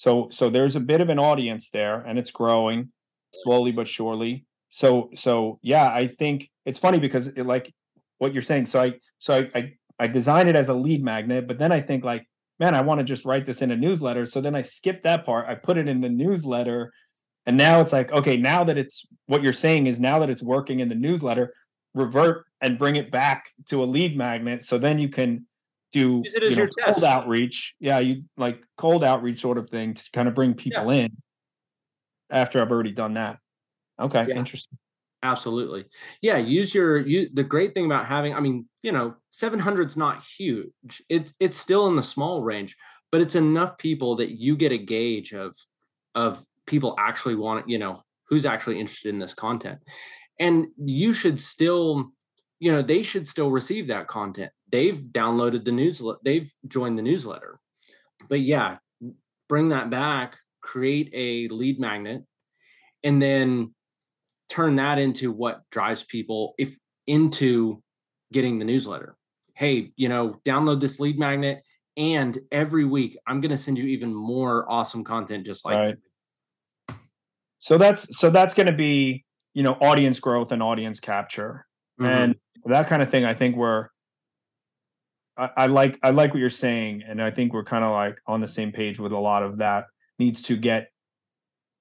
[0.00, 2.90] So so there's a bit of an audience there and it's growing
[3.34, 4.46] slowly but surely.
[4.70, 7.70] So so yeah, I think it's funny because it like
[8.16, 8.64] what you're saying.
[8.64, 11.82] So I so I, I I design it as a lead magnet, but then I
[11.82, 12.26] think like,
[12.58, 14.24] man, I want to just write this in a newsletter.
[14.24, 15.46] So then I skip that part.
[15.46, 16.94] I put it in the newsletter.
[17.44, 20.42] And now it's like, okay, now that it's what you're saying is now that it's
[20.42, 21.52] working in the newsletter,
[21.92, 24.64] revert and bring it back to a lead magnet.
[24.64, 25.46] So then you can
[25.92, 27.04] do Use it as you know, your cold test.
[27.04, 27.74] outreach.
[27.80, 31.10] Yeah, you like cold outreach sort of thing to kind of bring people in
[32.30, 33.38] after I've already done that.
[33.98, 34.36] Okay, Yeah.
[34.36, 34.78] interesting.
[35.22, 35.84] Absolutely.
[36.22, 40.22] Yeah, use your you the great thing about having I mean, you know, 700's not
[40.24, 41.02] huge.
[41.10, 42.74] It's it's still in the small range,
[43.12, 45.54] but it's enough people that you get a gauge of
[46.14, 49.80] of people actually want you know, who's actually interested in this content.
[50.38, 52.12] And you should still
[52.58, 54.52] you know, they should still receive that content.
[54.70, 57.58] They've downloaded the newsletter, they've joined the newsletter.
[58.28, 58.78] But yeah,
[59.48, 62.24] bring that back, create a lead magnet
[63.02, 63.74] and then
[64.48, 67.82] turn that into what drives people if into
[68.32, 69.16] getting the newsletter.
[69.54, 71.62] Hey, you know, download this lead magnet
[71.96, 75.96] and every week I'm going to send you even more awesome content just like Right.
[77.58, 81.66] So that's so that's going to be you know audience growth and audience capture
[82.00, 82.06] Mhm.
[82.06, 83.24] and that kind of thing.
[83.24, 83.88] I think we're
[85.40, 88.18] I, I like I like what you're saying, and I think we're kind of like
[88.26, 89.84] on the same page with a lot of that
[90.18, 90.88] needs to get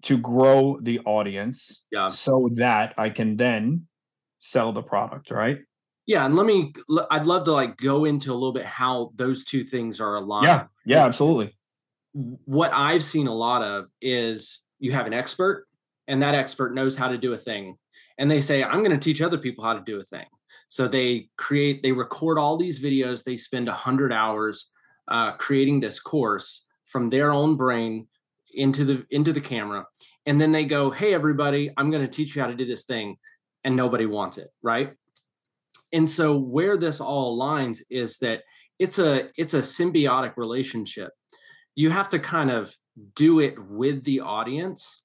[0.03, 2.07] to grow the audience Yeah.
[2.07, 3.87] so that I can then
[4.39, 5.59] sell the product, right?
[6.07, 6.73] yeah, and let me
[7.11, 10.47] I'd love to like go into a little bit how those two things are aligned.
[10.47, 11.55] Yeah, yeah, absolutely.
[12.13, 15.67] what I've seen a lot of is you have an expert
[16.07, 17.77] and that expert knows how to do a thing.
[18.17, 20.25] And they say, I'm going to teach other people how to do a thing.
[20.69, 23.23] So they create, they record all these videos.
[23.23, 24.67] They spend 100 hours
[25.07, 28.07] uh, creating this course from their own brain
[28.53, 29.85] into the into the camera.
[30.25, 32.85] And then they go hey everybody i'm going to teach you how to do this
[32.85, 33.17] thing
[33.63, 34.93] and nobody wants it right?
[35.91, 38.43] And so where this all aligns is that
[38.77, 41.11] it's a it's a symbiotic relationship.
[41.75, 42.75] You have to kind of
[43.15, 45.01] do it with the audience.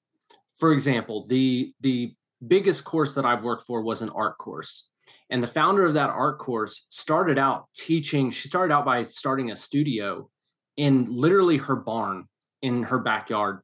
[0.59, 2.13] For example the the
[2.45, 4.85] biggest course that i've worked for was an art course
[5.29, 9.51] and the founder of that art course started out teaching she started out by starting
[9.51, 10.29] a studio
[10.77, 12.27] in literally her barn
[12.61, 13.59] in her backyard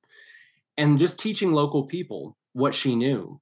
[0.77, 3.39] and just teaching local people what she knew.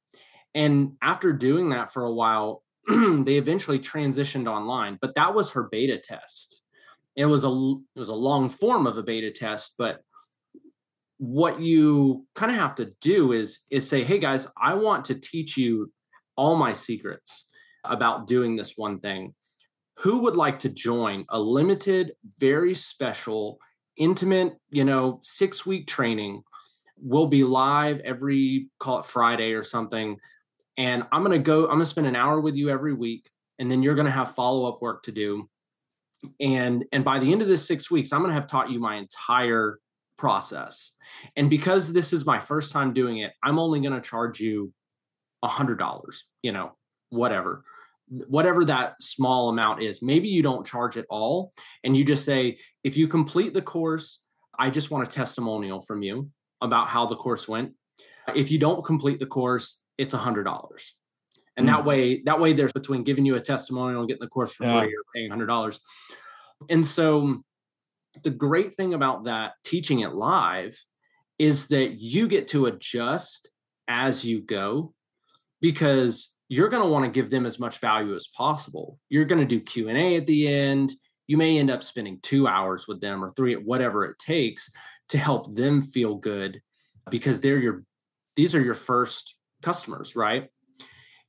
[0.55, 5.63] And after doing that for a while they eventually transitioned online but that was her
[5.63, 6.61] beta test.
[7.15, 7.49] It was a
[7.95, 10.01] it was a long form of a beta test but
[11.17, 15.15] what you kind of have to do is is say hey guys i want to
[15.15, 15.91] teach you
[16.37, 17.48] all my secrets
[17.83, 19.33] about doing this one thing.
[19.99, 23.59] Who would like to join a limited very special
[23.97, 26.43] intimate you know six week training?
[27.01, 30.17] We'll be live every call it friday or something
[30.77, 33.29] and i'm going to go i'm going to spend an hour with you every week
[33.59, 35.49] and then you're going to have follow-up work to do.
[36.39, 38.79] And and by the end of this six weeks i'm going to have taught you
[38.79, 39.79] my entire
[40.17, 40.91] process.
[41.37, 44.73] And because this is my first time doing it, I'm only going to charge you
[45.41, 46.73] a hundred dollars, you know,
[47.09, 47.63] whatever,
[48.07, 50.01] whatever that small amount is.
[50.01, 51.53] Maybe you don't charge at all
[51.83, 54.21] and you just say, if you complete the course,
[54.57, 56.29] I just want a testimonial from you
[56.61, 57.73] about how the course went.
[58.35, 60.95] If you don't complete the course, it's a hundred dollars.
[61.57, 61.71] And mm.
[61.71, 64.65] that way, that way there's between giving you a testimonial and getting the course for
[64.65, 64.79] yeah.
[64.79, 65.79] free or paying a hundred dollars.
[66.69, 67.43] And so
[68.23, 70.77] the great thing about that teaching it live
[71.37, 73.49] is that you get to adjust
[73.87, 74.93] as you go
[75.61, 79.39] because you're going to want to give them as much value as possible you're going
[79.39, 80.91] to do q&a at the end
[81.27, 84.69] you may end up spending two hours with them or three whatever it takes
[85.07, 86.61] to help them feel good
[87.09, 87.83] because they're your
[88.35, 90.49] these are your first customers right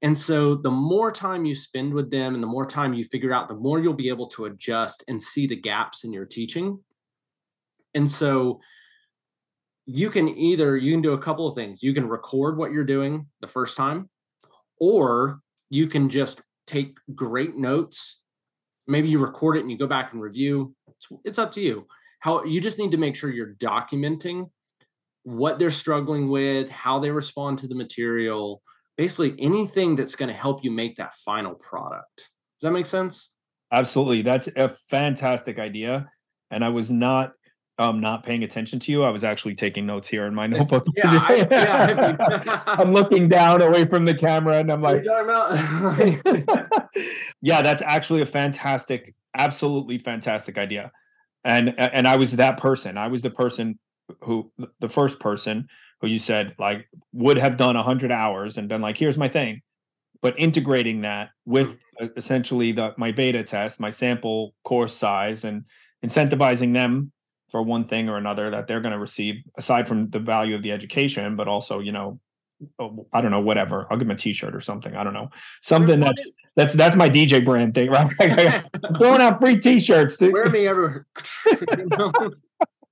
[0.03, 3.35] and so the more time you spend with them and the more time you figure
[3.35, 6.83] out, the more you'll be able to adjust and see the gaps in your teaching.
[7.95, 8.61] And so
[9.85, 11.83] you can either you can do a couple of things.
[11.83, 14.09] You can record what you're doing the first time
[14.81, 18.21] or you can just take great notes.
[18.89, 20.75] Maybe you record it and you go back and review.
[20.89, 21.87] It's, it's up to you.
[22.19, 24.51] How you just need to make sure you're documenting
[25.23, 28.63] what they're struggling with, how they respond to the material,
[28.97, 32.17] basically anything that's going to help you make that final product.
[32.17, 33.31] Does that make sense?
[33.73, 34.23] Absolutely.
[34.23, 36.11] That's a fantastic idea.
[36.51, 37.33] And I was not
[37.81, 39.03] um not paying attention to you.
[39.03, 40.87] I was actually taking notes here in my notebook.
[40.97, 45.05] yeah, I, yeah I'm looking down away from the camera and I'm like
[47.43, 50.93] Yeah, that's actually a fantastic, absolutely fantastic idea.
[51.43, 52.99] And and I was that person.
[52.99, 53.79] I was the person
[54.23, 55.67] who the first person
[56.01, 59.29] who you said like would have done a 100 hours and been like here's my
[59.29, 59.63] thing
[60.21, 65.65] but integrating that with uh, essentially the my beta test my sample course size and
[66.05, 67.13] incentivizing them
[67.51, 70.63] for one thing or another that they're going to receive aside from the value of
[70.63, 72.19] the education but also you know
[73.13, 73.87] I don't know, whatever.
[73.91, 74.95] I'll give them a T-shirt or something.
[74.95, 75.31] I don't know,
[75.63, 76.15] something that
[76.57, 78.13] that's that's my DJ brand thing, right?
[78.85, 80.17] I'm throwing out free T-shirts.
[80.17, 80.33] Dude.
[80.33, 81.07] Wear me ever.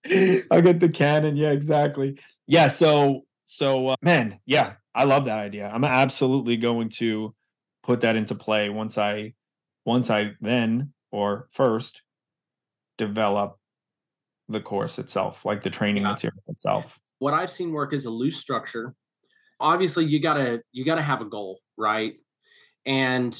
[0.50, 1.36] I get the cannon.
[1.36, 2.18] Yeah, exactly.
[2.46, 2.68] Yeah.
[2.68, 5.70] So, so uh, man, yeah, I love that idea.
[5.72, 7.34] I'm absolutely going to
[7.82, 9.34] put that into play once I,
[9.84, 12.02] once I then or first
[12.96, 13.57] develop
[14.48, 16.12] the course itself, like the training yeah.
[16.12, 16.98] material itself.
[17.18, 18.94] What I've seen work is a loose structure.
[19.60, 22.14] Obviously, you gotta you gotta have a goal, right?
[22.86, 23.38] And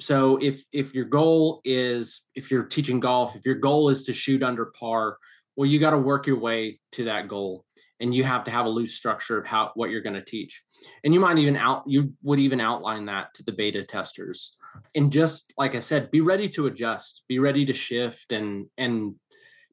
[0.00, 4.12] so if if your goal is if you're teaching golf, if your goal is to
[4.12, 5.18] shoot under par,
[5.56, 7.64] well you got to work your way to that goal
[7.98, 10.62] and you have to have a loose structure of how what you're going to teach
[11.02, 14.54] and you might even out you would even outline that to the beta testers
[14.94, 19.14] and just like i said be ready to adjust be ready to shift and and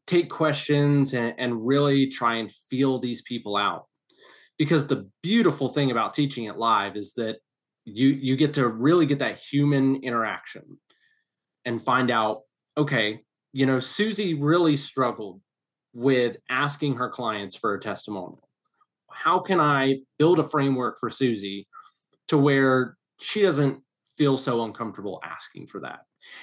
[0.08, 3.86] take questions and, and really try and feel these people out
[4.58, 7.38] because the beautiful thing about teaching it live is that
[7.86, 10.64] you you get to really get that human interaction
[11.66, 12.41] and find out
[12.78, 13.20] okay
[13.51, 15.41] you know susie really struggled
[15.93, 18.49] with asking her clients for a testimonial.
[19.12, 21.68] How can I build a framework for Susie
[22.28, 23.80] to where she doesn't
[24.18, 25.99] feel so uncomfortable asking for that?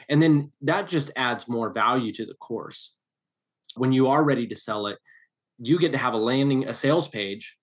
[0.08, 2.94] And then that just adds more value to the course.
[3.76, 4.98] When you are ready to sell it,
[5.58, 7.56] you get to have a landing, a sales page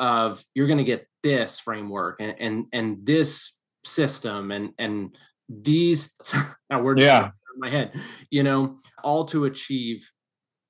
[0.00, 3.52] of you're going to get this framework and and and this
[3.84, 5.16] system and and
[5.48, 6.12] these
[6.70, 7.92] now yeah in my head
[8.30, 10.10] you know all to achieve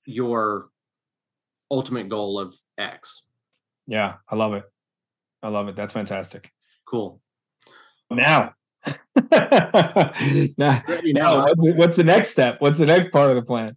[0.07, 0.69] your
[1.71, 3.23] ultimate goal of X.
[3.87, 4.65] Yeah, I love it.
[5.43, 5.77] I love it.
[5.77, 6.51] That's fantastic.
[6.87, 7.21] Cool.
[8.11, 8.55] Now,
[9.31, 12.57] now, now what's the next step?
[12.61, 13.77] What's the next part of the plan?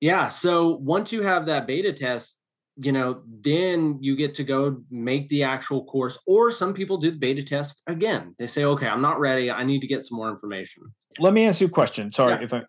[0.00, 0.28] Yeah.
[0.28, 2.38] So once you have that beta test,
[2.76, 6.18] you know, then you get to go make the actual course.
[6.26, 8.34] Or some people do the beta test again.
[8.38, 9.50] They say, okay, I'm not ready.
[9.50, 10.84] I need to get some more information.
[11.18, 12.12] Let me ask you a question.
[12.12, 12.44] Sorry yeah.
[12.44, 12.62] if I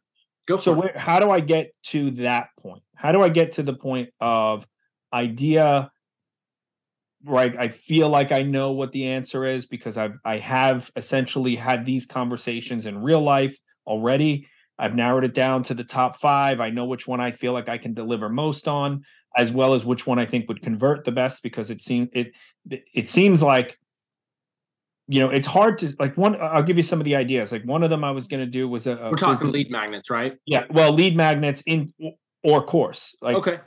[0.47, 2.83] Go so where, how do I get to that point?
[2.95, 4.65] How do I get to the point of
[5.13, 5.91] idea?
[7.23, 11.55] Right, I feel like I know what the answer is because I've I have essentially
[11.55, 14.47] had these conversations in real life already.
[14.79, 16.59] I've narrowed it down to the top five.
[16.59, 19.03] I know which one I feel like I can deliver most on,
[19.37, 22.33] as well as which one I think would convert the best because it seems it
[22.69, 23.77] it seems like
[25.11, 26.39] you know, it's hard to like one.
[26.39, 27.51] I'll give you some of the ideas.
[27.51, 29.53] Like one of them I was going to do was a, a we're talking business.
[29.53, 30.37] lead magnets, right?
[30.45, 31.93] Yeah, well, lead magnets in
[32.43, 33.59] or course, like okay,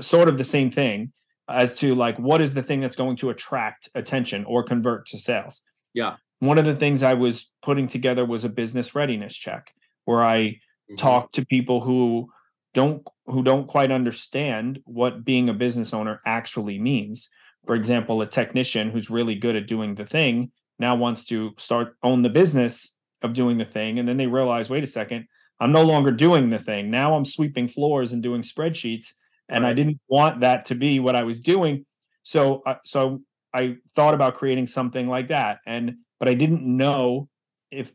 [0.00, 1.12] sort of the same thing
[1.48, 5.18] as to like what is the thing that's going to attract attention or convert to
[5.18, 5.60] sales.
[5.92, 9.72] Yeah, one of the things I was putting together was a business readiness check
[10.06, 10.96] where I mm-hmm.
[10.96, 12.30] talked to people who
[12.74, 17.28] don't who don't quite understand what being a business owner actually means.
[17.66, 21.96] For example, a technician who's really good at doing the thing now wants to start
[22.02, 25.26] own the business of doing the thing and then they realize wait a second
[25.60, 29.06] i'm no longer doing the thing now i'm sweeping floors and doing spreadsheets
[29.48, 29.70] and right.
[29.70, 31.84] i didn't want that to be what i was doing
[32.22, 33.22] so uh, so
[33.54, 37.28] i thought about creating something like that and but i didn't know
[37.70, 37.92] if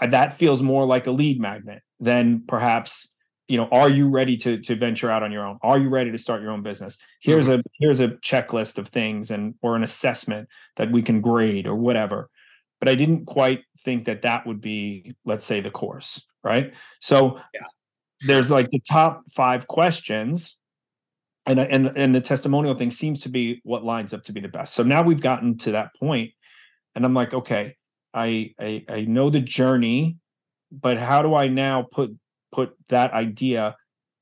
[0.00, 3.12] I, that feels more like a lead magnet than perhaps
[3.48, 5.58] you know are you ready to to venture out on your own?
[5.62, 6.98] Are you ready to start your own business?
[7.20, 7.60] Here's mm-hmm.
[7.60, 11.74] a here's a checklist of things and or an assessment that we can grade or
[11.74, 12.30] whatever.
[12.78, 16.74] But i didn't quite think that that would be let's say the course right?
[17.00, 17.66] So yeah.
[18.20, 20.58] there's like the top five questions
[21.44, 24.48] and and and the testimonial thing seems to be what lines up to be the
[24.48, 24.74] best.
[24.74, 26.32] So now we've gotten to that point
[26.96, 27.76] and i'm like okay
[28.16, 30.16] i i, I know the journey
[30.72, 32.10] but how do i now put
[32.52, 33.76] put that idea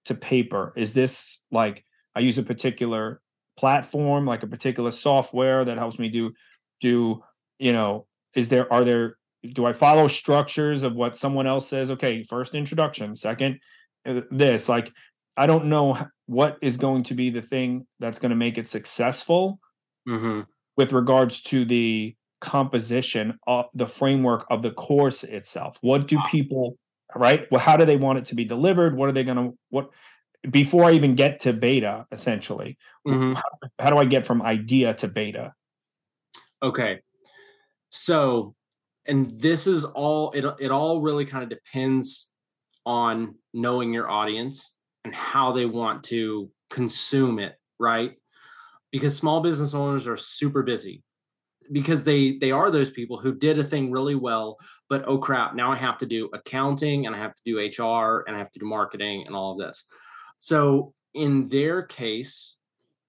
[0.06, 0.72] to paper?
[0.76, 1.84] Is this like
[2.14, 3.20] I use a particular
[3.56, 6.32] platform, like a particular software that helps me do
[6.80, 7.22] do
[7.58, 8.06] you know?
[8.34, 9.16] Is there are there
[9.52, 11.90] do I follow structures of what someone else says?
[11.90, 13.60] Okay, first introduction, second
[14.06, 14.90] uh, this like
[15.36, 18.68] I don't know what is going to be the thing that's going to make it
[18.68, 19.58] successful
[20.08, 20.40] mm-hmm.
[20.76, 25.78] with regards to the composition of the framework of the course itself.
[25.80, 26.76] What do people
[27.16, 27.50] right?
[27.50, 28.96] Well, how do they want it to be delivered?
[28.96, 29.90] What are they going to what
[30.50, 32.06] before I even get to beta?
[32.12, 32.76] Essentially,
[33.06, 33.32] mm-hmm.
[33.32, 33.42] how,
[33.78, 35.54] how do I get from idea to beta?
[36.62, 37.00] Okay,
[37.88, 38.54] so
[39.06, 40.44] and this is all it.
[40.60, 42.28] It all really kind of depends
[42.84, 44.74] on knowing your audience
[45.04, 48.12] and how they want to consume it, right?
[48.92, 51.02] Because small business owners are super busy
[51.72, 54.58] because they they are those people who did a thing really well
[54.88, 58.24] but oh crap now i have to do accounting and i have to do hr
[58.26, 59.84] and i have to do marketing and all of this.
[60.38, 62.56] So in their case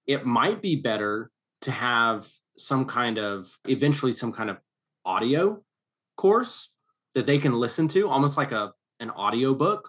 [0.06, 1.30] it might be better
[1.62, 2.26] to have
[2.56, 4.58] some kind of eventually some kind of
[5.04, 5.62] audio
[6.16, 6.70] course
[7.14, 9.88] that they can listen to almost like a an audio book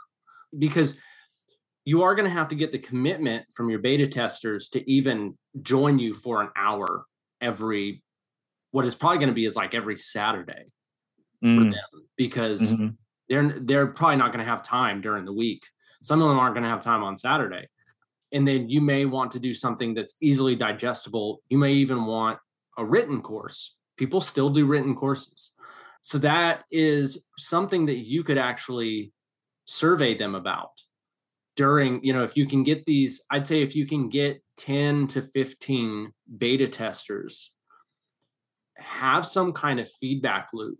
[0.57, 0.95] because
[1.85, 5.37] you are going to have to get the commitment from your beta testers to even
[5.61, 7.05] join you for an hour
[7.39, 8.03] every
[8.77, 10.65] what is probably going to be is like every Saturday
[11.43, 11.55] mm.
[11.55, 12.89] for them because mm-hmm.
[13.27, 15.63] they're they're probably not going to have time during the week.
[16.03, 17.69] Some of them aren't going to have time on Saturday.
[18.31, 21.41] And then you may want to do something that's easily digestible.
[21.49, 22.37] You may even want
[22.77, 23.75] a written course.
[23.97, 25.53] People still do written courses.
[26.03, 29.11] So that is something that you could actually
[29.65, 30.69] survey them about
[31.55, 35.07] during, you know, if you can get these, I'd say if you can get 10
[35.07, 37.49] to 15 beta testers
[38.77, 40.79] have some kind of feedback loop.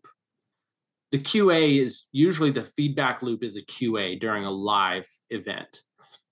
[1.12, 5.82] The QA is usually the feedback loop is a QA during a live event.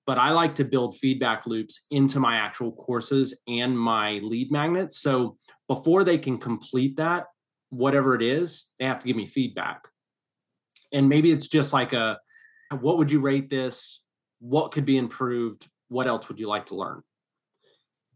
[0.05, 4.99] But I like to build feedback loops into my actual courses and my lead magnets.
[4.99, 5.38] So
[5.68, 7.26] before they can complete that,
[7.70, 9.82] whatever it is, they have to give me feedback.
[10.93, 12.20] And maybe it's just like a
[12.80, 14.01] what would you rate this?
[14.39, 15.68] What could be improved?
[15.88, 17.01] What else would you like to learn?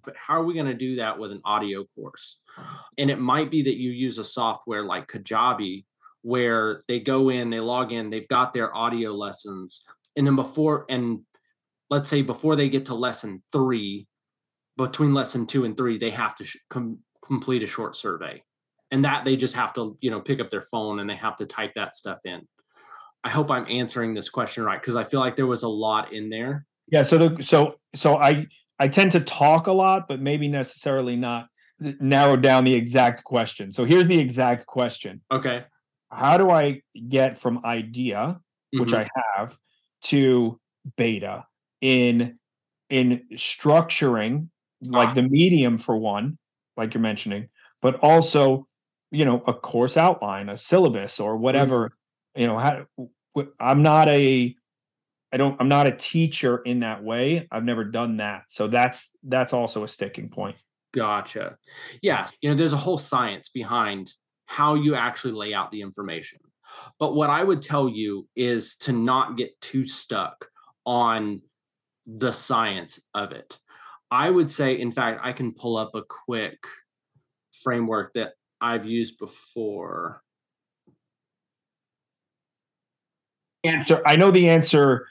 [0.04, 2.40] But how are we going to do that with an audio course?
[2.98, 5.86] And it might be that you use a software like Kajabi
[6.22, 9.86] where they go in, they log in, they've got their audio lessons.
[10.18, 11.22] And then before, and
[11.90, 14.06] let's say before they get to lesson three,
[14.76, 18.44] between lesson two and three, they have to sh- com- complete a short survey.
[18.92, 21.36] And that they just have to, you know, pick up their phone and they have
[21.38, 22.42] to type that stuff in.
[23.24, 26.14] I hope I'm answering this question right because I feel like there was a lot
[26.14, 26.66] in there.
[26.88, 27.04] Yeah.
[27.04, 28.48] So the so so I
[28.80, 31.48] I tend to talk a lot, but maybe necessarily not
[31.80, 33.72] narrow down the exact question.
[33.72, 35.22] So here's the exact question.
[35.32, 35.64] Okay.
[36.12, 38.18] How do I get from idea,
[38.74, 38.80] mm-hmm.
[38.80, 39.58] which I have,
[40.06, 40.60] to
[40.98, 41.46] beta
[41.82, 42.40] in
[42.90, 44.48] in structuring
[44.86, 45.14] like ah.
[45.14, 46.38] the medium for one,
[46.78, 47.50] like you're mentioning,
[47.82, 48.66] but also,
[49.12, 51.90] you know, a course outline, a syllabus or whatever,
[52.36, 52.42] mm-hmm.
[52.42, 52.86] you know, how
[53.60, 54.56] I'm not a
[55.32, 57.48] I don't I'm not a teacher in that way.
[57.52, 58.46] I've never done that.
[58.50, 60.56] So that's that's also a sticking point.
[60.94, 61.58] Gotcha.
[62.02, 64.14] Yeah, you know there's a whole science behind
[64.46, 66.40] how you actually lay out the information.
[67.00, 70.48] But what I would tell you is to not get too stuck
[70.86, 71.42] on
[72.08, 73.60] the science of it.
[74.10, 76.58] I would say in fact I can pull up a quick
[77.62, 80.24] framework that I've used before.
[83.64, 85.06] Answer I know the answer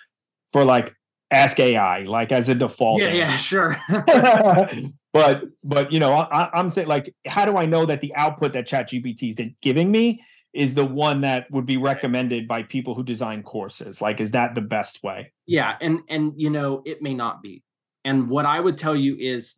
[0.53, 0.95] for like
[1.31, 3.01] ask AI, like as a default.
[3.01, 3.77] Yeah, yeah, sure.
[5.13, 8.53] but but you know, I, am saying like, how do I know that the output
[8.55, 10.23] that ChatGPT is giving me
[10.55, 14.55] is the one that would be recommended by people who design courses like is that
[14.55, 17.63] the best way yeah and and you know it may not be
[18.05, 19.55] and what i would tell you is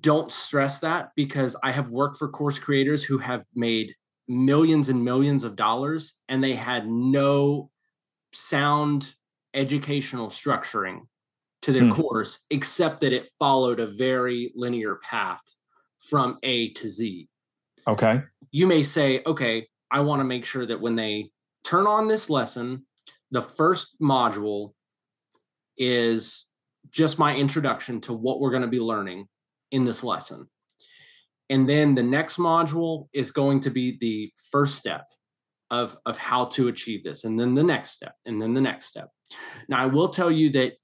[0.00, 3.94] don't stress that because i have worked for course creators who have made
[4.28, 7.70] millions and millions of dollars and they had no
[8.32, 9.14] sound
[9.54, 11.00] educational structuring
[11.62, 11.92] to their hmm.
[11.92, 15.42] course except that it followed a very linear path
[16.08, 17.28] from a to z
[17.86, 18.22] okay
[18.52, 21.30] you may say, okay, I want to make sure that when they
[21.64, 22.86] turn on this lesson,
[23.30, 24.74] the first module
[25.78, 26.46] is
[26.90, 29.26] just my introduction to what we're going to be learning
[29.70, 30.46] in this lesson.
[31.48, 35.06] And then the next module is going to be the first step
[35.72, 37.24] of, of how to achieve this.
[37.24, 39.08] And then the next step, and then the next step.
[39.68, 40.74] Now, I will tell you that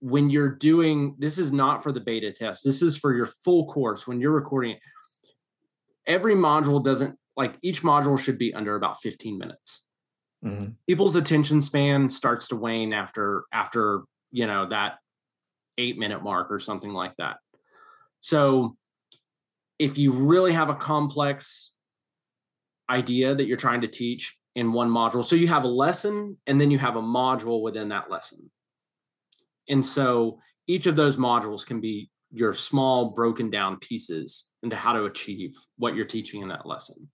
[0.00, 3.66] when you're doing this is not for the beta test, this is for your full
[3.66, 4.06] course.
[4.06, 4.78] When you're recording it,
[6.06, 9.82] every module doesn't like each module should be under about 15 minutes.
[10.44, 10.70] Mm-hmm.
[10.88, 14.98] People's attention span starts to wane after after you know that
[15.78, 17.38] eight minute mark or something like that.
[18.20, 18.76] So
[19.78, 21.71] if you really have a complex
[22.92, 26.60] idea that you're trying to teach in one module, so you have a lesson and
[26.60, 28.50] then you have a module within that lesson.
[29.68, 34.92] And so each of those modules can be your small broken down pieces into how
[34.92, 37.08] to achieve what you're teaching in that lesson.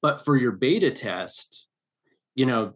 [0.00, 1.66] But for your beta test,
[2.34, 2.74] you know,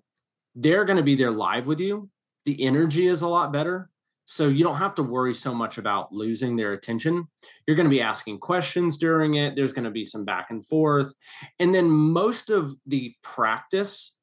[0.55, 2.09] they're going to be there live with you.
[2.45, 3.91] The energy is a lot better.
[4.27, 7.29] So you don't have to worry so much about losing their attention.
[7.66, 9.55] You're going to be asking questions during it.
[9.55, 11.14] There's going to be some back and forth.
[11.61, 14.16] And then most of the practice,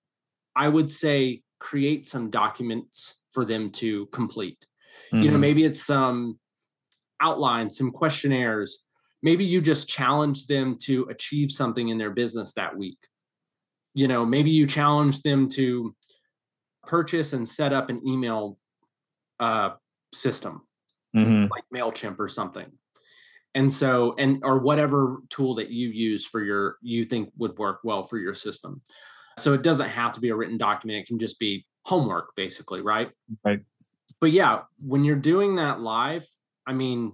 [0.55, 4.67] I would say, create some documents for them to complete.
[5.13, 5.17] Mm-hmm.
[5.17, 5.41] You know, mm-hmm.
[5.41, 6.37] maybe it's some
[7.21, 8.79] outlines, some questionnaires.
[9.21, 12.99] Maybe you just challenge them to achieve something in their business that week.
[13.93, 15.95] You know, maybe you challenge them to
[16.85, 18.59] purchase and set up an email
[19.39, 19.71] uh,
[20.13, 20.61] system
[21.15, 21.45] mm-hmm.
[21.51, 22.71] like MailChimp or something.
[23.55, 27.81] And so, and or whatever tool that you use for your, you think would work
[27.83, 28.81] well for your system.
[29.37, 30.99] So it doesn't have to be a written document.
[30.99, 33.11] It can just be homework, basically, right?
[33.43, 33.61] Right.
[34.19, 36.25] But yeah, when you're doing that live,
[36.65, 37.13] I mean,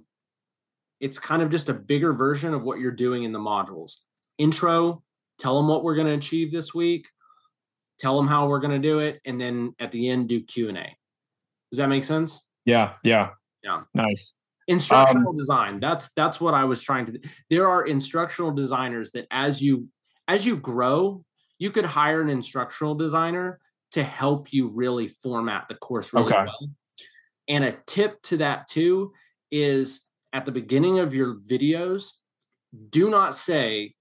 [0.99, 3.97] it's kind of just a bigger version of what you're doing in the modules.
[4.37, 5.01] Intro,
[5.39, 7.07] tell them what we're going to achieve this week,
[7.99, 10.69] tell them how we're going to do it, and then at the end do Q
[10.69, 10.95] and A.
[11.71, 12.45] Does that make sense?
[12.69, 13.31] Yeah, yeah,
[13.63, 13.81] yeah.
[13.95, 14.33] Nice.
[14.67, 15.79] Instructional um, design.
[15.79, 17.19] That's that's what I was trying to.
[17.49, 19.87] There are instructional designers that as you
[20.27, 21.25] as you grow,
[21.57, 23.59] you could hire an instructional designer
[23.91, 26.45] to help you really format the course really okay.
[26.45, 26.69] well.
[27.47, 29.11] And a tip to that too
[29.51, 30.01] is
[30.33, 32.11] at the beginning of your videos,
[32.91, 33.95] do not say,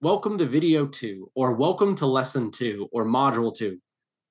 [0.00, 3.80] Welcome to video two, or welcome to lesson two, or module two.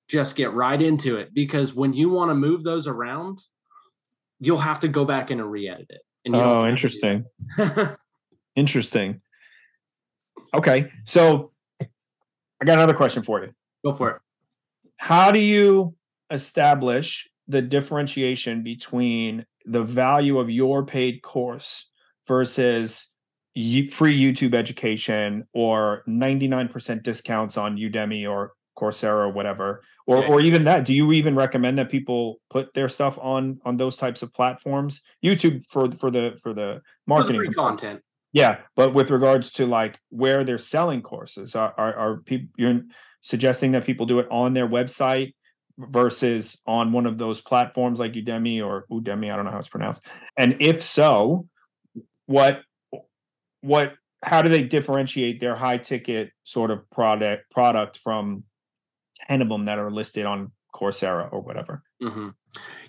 [0.08, 3.40] Just get right into it because when you want to move those around,
[4.40, 6.02] you'll have to go back in and re edit it.
[6.34, 7.26] oh, interesting.
[8.56, 9.22] interesting.
[10.54, 10.90] Okay.
[11.06, 11.52] So
[11.82, 13.52] I got another question for you.
[13.86, 14.22] Go for it.
[14.98, 15.96] How do you
[16.32, 21.86] establish the differentiation between the value of your paid course
[22.28, 23.08] versus
[23.56, 30.64] free YouTube education or 99% discounts on Udemy or Coursera or whatever or or even
[30.66, 34.34] that do you even recommend that people put their stuff on on those types of
[34.34, 35.02] platforms?
[35.24, 38.02] YouTube for for the for the marketing for the content.
[38.34, 42.82] Yeah but with regards to like where they're selling courses are are, are people you're
[43.22, 45.34] suggesting that people do it on their website
[45.78, 49.70] versus on one of those platforms like Udemy or Udemy, I don't know how it's
[49.70, 50.04] pronounced.
[50.38, 51.48] And if so,
[52.26, 52.62] what
[53.62, 53.94] what
[54.24, 58.44] how do they differentiate their high ticket sort of product product from
[59.28, 61.84] 10 of them that are listed on Coursera or whatever?
[62.02, 62.30] Mm-hmm.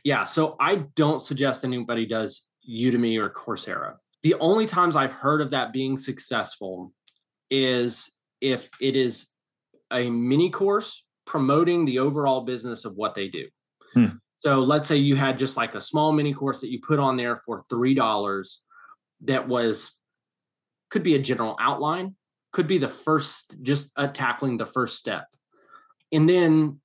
[0.04, 3.94] Yeah, so I don't suggest anybody does Udemy or Coursera.
[4.22, 6.92] The only times I've heard of that being successful
[7.50, 8.10] is
[8.40, 9.28] if it is
[9.90, 13.48] a mini course promoting the overall business of what they do.
[13.94, 14.06] Hmm.
[14.40, 17.16] So let's say you had just like a small mini course that you put on
[17.16, 18.56] there for $3
[19.22, 19.96] that was
[20.90, 22.14] could be a general outline,
[22.52, 25.26] could be the first just uh, tackling the first step.
[26.12, 26.80] And then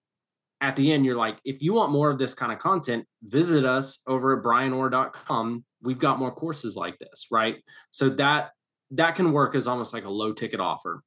[0.61, 3.65] at the end you're like if you want more of this kind of content, visit
[3.65, 5.63] us over at brianorr.com.
[5.81, 7.57] We've got more courses like this, right?
[7.91, 8.51] So that
[8.91, 11.03] that can work as almost like a low ticket offer.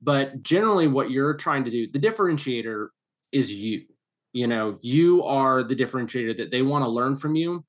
[0.00, 2.88] But generally, what you're trying to do, the differentiator
[3.30, 3.84] is you.
[4.32, 7.64] You know, you are the differentiator that they want to learn from you.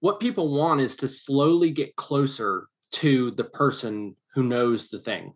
[0.00, 5.32] What people want is to slowly get closer to the person who knows the thing.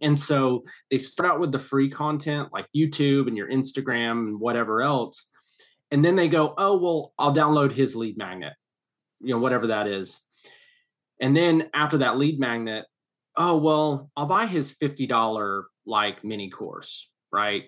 [0.00, 4.40] And so they start out with the free content like YouTube and your Instagram and
[4.40, 5.26] whatever else.
[5.90, 8.52] And then they go, oh, well, I'll download his lead magnet,
[9.20, 10.20] you know, whatever that is.
[11.20, 12.86] And then after that lead magnet,
[13.36, 17.64] oh, well, I'll buy his $50 like mini course, right?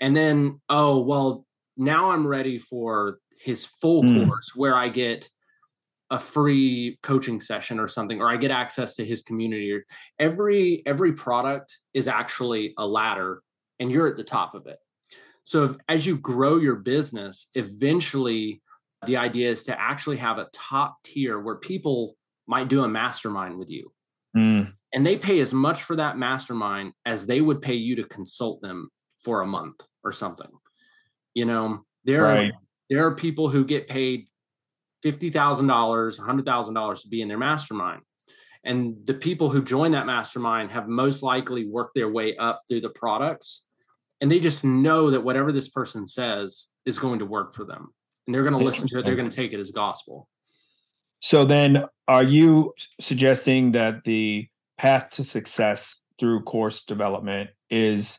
[0.00, 1.46] And then, oh, well,
[1.76, 4.26] now I'm ready for his full mm.
[4.26, 5.28] course where I get
[6.10, 9.78] a free coaching session or something or i get access to his community
[10.18, 13.42] every every product is actually a ladder
[13.78, 14.78] and you're at the top of it
[15.44, 18.62] so if, as you grow your business eventually
[19.06, 22.16] the idea is to actually have a top tier where people
[22.46, 23.92] might do a mastermind with you
[24.36, 24.70] mm.
[24.94, 28.60] and they pay as much for that mastermind as they would pay you to consult
[28.62, 28.88] them
[29.22, 30.50] for a month or something
[31.34, 32.46] you know there right.
[32.46, 32.52] are
[32.88, 34.26] there are people who get paid
[35.04, 38.02] $50,000, $100,000 to be in their mastermind.
[38.64, 42.80] And the people who join that mastermind have most likely worked their way up through
[42.80, 43.64] the products.
[44.20, 47.94] And they just know that whatever this person says is going to work for them.
[48.26, 50.28] And they're going to listen to it, they're going to take it as gospel.
[51.20, 58.18] So then, are you suggesting that the path to success through course development is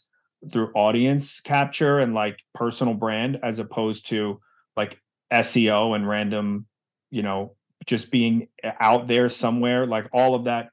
[0.52, 4.40] through audience capture and like personal brand as opposed to
[4.78, 5.00] like
[5.32, 6.66] SEO and random
[7.12, 8.48] you know just being
[8.80, 10.70] out there somewhere like all of that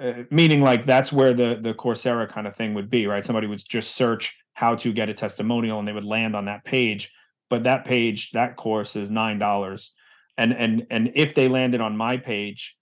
[0.00, 3.24] uh, meaning like that's where the the coursera kind of thing would be right?
[3.24, 6.64] Somebody would just search how to get a testimonial and they would land on that
[6.64, 7.12] page
[7.50, 9.92] but that page that course is nine dollars.
[10.36, 12.76] And and and if they landed on my page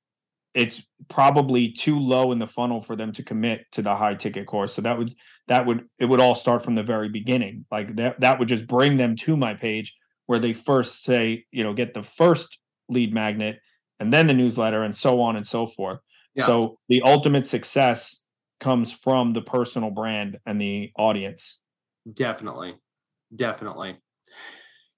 [0.52, 4.46] it's probably too low in the funnel for them to commit to the high ticket
[4.46, 4.74] course.
[4.74, 5.14] So that would
[5.48, 7.66] that would it would all start from the very beginning.
[7.70, 9.94] Like that that would just bring them to my page
[10.26, 12.58] where they first say you know get the first
[12.88, 13.60] lead magnet
[14.00, 16.00] and then the newsletter and so on and so forth.
[16.34, 16.46] Yeah.
[16.46, 18.22] So the ultimate success
[18.60, 21.58] comes from the personal brand and the audience.
[22.12, 22.74] Definitely.
[23.34, 23.96] Definitely.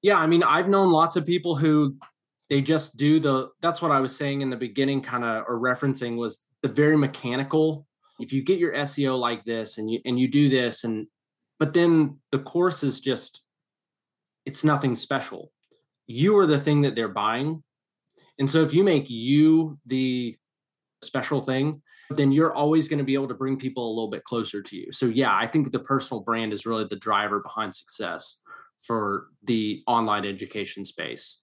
[0.02, 1.96] Yeah, I mean, I've known lots of people who
[2.50, 5.60] they just do the that's what I was saying in the beginning kind of or
[5.60, 7.86] referencing was the very mechanical
[8.18, 11.06] if you get your SEO like this and you and you do this and
[11.58, 13.42] but then the course is just
[14.48, 15.52] it's nothing special.
[16.06, 17.62] You are the thing that they're buying
[18.38, 20.36] and so if you make you the
[21.02, 24.24] special thing, then you're always going to be able to bring people a little bit
[24.24, 24.92] closer to you.
[24.92, 28.38] So yeah, I think the personal brand is really the driver behind success
[28.80, 31.38] for the online education space.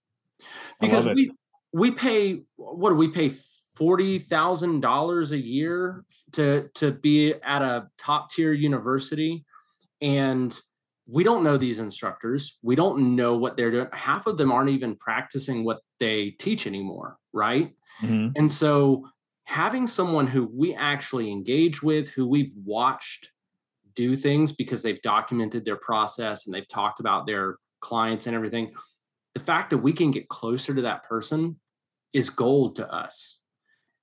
[0.80, 1.32] Because we
[1.74, 3.32] we pay what do we pay
[3.76, 6.04] forty thousand dollars a year
[6.34, 9.46] to to be at a top tier university,
[10.02, 10.60] and
[11.08, 12.58] we don't know these instructors.
[12.64, 13.88] We don't know what they're doing.
[13.94, 17.74] Half of them aren't even practicing what they teach anymore, right?
[18.02, 18.30] Mm-hmm.
[18.36, 19.08] And so
[19.44, 23.32] having someone who we actually engage with, who we've watched
[23.96, 28.74] do things because they've documented their process and they've talked about their clients and everything,
[29.34, 31.60] the fact that we can get closer to that person
[32.14, 33.40] is gold to us.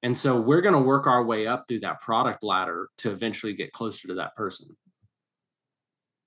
[0.04, 3.54] And so we're going to work our way up through that product ladder to eventually
[3.54, 4.68] get closer to that person.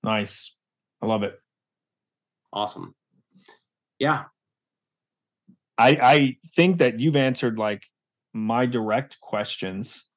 [0.02, 0.55] Nice.
[1.02, 1.38] I love it.
[2.52, 2.94] Awesome.
[3.98, 4.24] Yeah.
[5.78, 7.82] I I think that you've answered like
[8.32, 10.08] my direct questions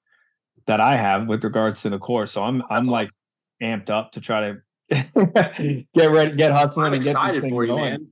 [0.68, 2.31] that I have with regards to the course.
[2.31, 2.91] So I'm That's I'm awesome.
[2.91, 3.10] like
[3.61, 4.57] amped up to try to
[5.93, 7.84] get ready, get hustling I'm and get excited for you, going.
[7.91, 8.07] man.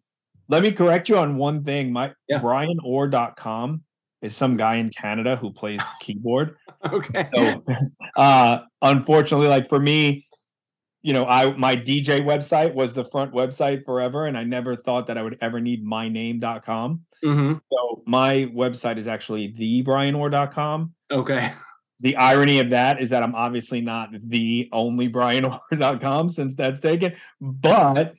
[0.49, 1.91] Let me correct you on one thing.
[1.91, 2.39] My yeah.
[2.39, 3.83] BrianOrr.com
[4.21, 6.55] is some guy in Canada who plays keyboard.
[6.91, 7.25] okay.
[7.33, 7.63] So
[8.17, 10.25] uh unfortunately, like for me,
[11.07, 15.07] you know, I my DJ website was the front website forever, and I never thought
[15.07, 17.01] that I would ever need myname.com.
[17.23, 17.53] Mm-hmm.
[17.71, 20.93] So my website is actually thebrianorr.com.
[21.09, 21.53] Okay.
[22.01, 27.15] The irony of that is that I'm obviously not the only brianorr.com since that's taken,
[27.39, 28.13] but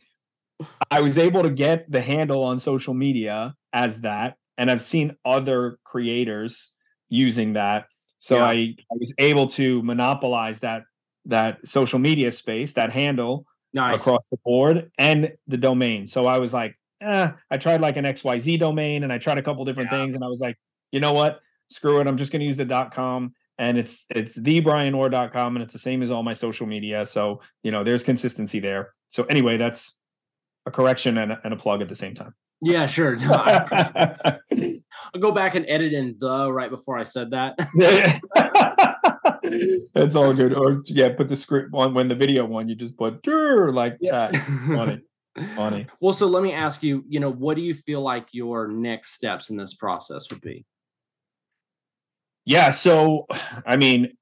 [0.90, 5.15] I was able to get the handle on social media as that, and I've seen
[5.27, 6.70] other creators
[7.10, 7.85] using that.
[8.19, 8.44] So yeah.
[8.44, 10.85] I, I was able to monopolize that
[11.28, 14.00] that social media space, that handle nice.
[14.00, 16.06] across the board and the domain.
[16.06, 19.42] So I was like, eh, I tried like an XYZ domain and I tried a
[19.42, 19.98] couple different yeah.
[19.98, 20.59] things and I was like,
[20.90, 21.40] you know what?
[21.70, 22.06] Screw it.
[22.06, 25.72] I'm just going to use the dot com and it's it's the thebrianorr.com and it's
[25.72, 27.05] the same as all my social media.
[27.05, 28.94] So, you know, there's consistency there.
[29.10, 29.96] So anyway, that's
[30.66, 32.34] a correction and a, and a plug at the same time.
[32.60, 33.16] Yeah, sure.
[33.20, 34.38] No, I,
[35.14, 37.56] will go back and edit in the right before I said that.
[39.94, 40.54] That's all good.
[40.54, 44.30] Or yeah, put the script on when the video one, you just put like yeah.
[44.30, 44.36] that.
[44.66, 45.02] Funny.
[45.54, 45.86] Funny.
[46.00, 49.12] Well, so let me ask you, you know, what do you feel like your next
[49.12, 50.64] steps in this process would be?
[52.44, 53.26] Yeah, so
[53.66, 54.16] I mean,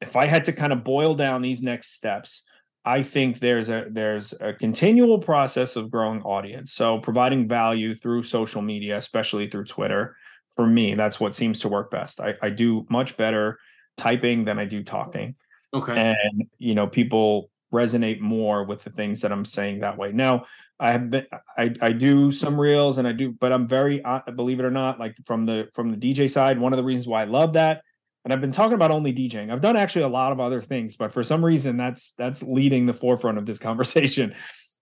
[0.00, 2.42] if I had to kind of boil down these next steps,
[2.84, 6.72] I think there's a there's a continual process of growing audience.
[6.72, 10.16] So providing value through social media, especially through Twitter,
[10.56, 12.20] for me, that's what seems to work best.
[12.20, 13.58] I, I do much better
[13.96, 15.34] typing than I do talking.
[15.72, 15.94] Okay.
[15.96, 20.10] And you know, people resonate more with the things that I'm saying that way.
[20.12, 20.46] Now,
[20.78, 21.26] I have been
[21.56, 24.70] I I do some reels and I do, but I'm very uh, believe it or
[24.70, 26.58] not, like from the from the DJ side.
[26.58, 27.82] One of the reasons why I love that
[28.24, 29.50] and I've been talking about only DJing.
[29.50, 32.86] I've done actually a lot of other things, but for some reason that's that's leading
[32.86, 34.34] the forefront of this conversation.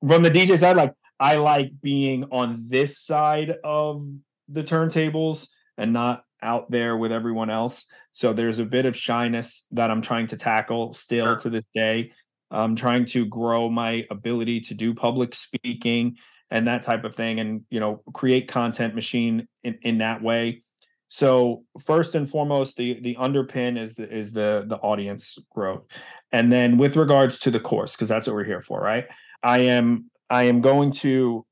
[0.06, 4.02] From the DJ side, like I like being on this side of
[4.48, 7.86] the turntables and not out there with everyone else.
[8.12, 11.36] So there's a bit of shyness that I'm trying to tackle still sure.
[11.36, 12.12] to this day.
[12.50, 16.16] I'm trying to grow my ability to do public speaking
[16.50, 20.62] and that type of thing and you know create content machine in, in that way
[21.08, 25.86] so first and foremost, the the underpin is the is the the audience growth,
[26.32, 29.06] and then with regards to the course, because that's what we're here for, right?
[29.42, 31.46] I am I am going to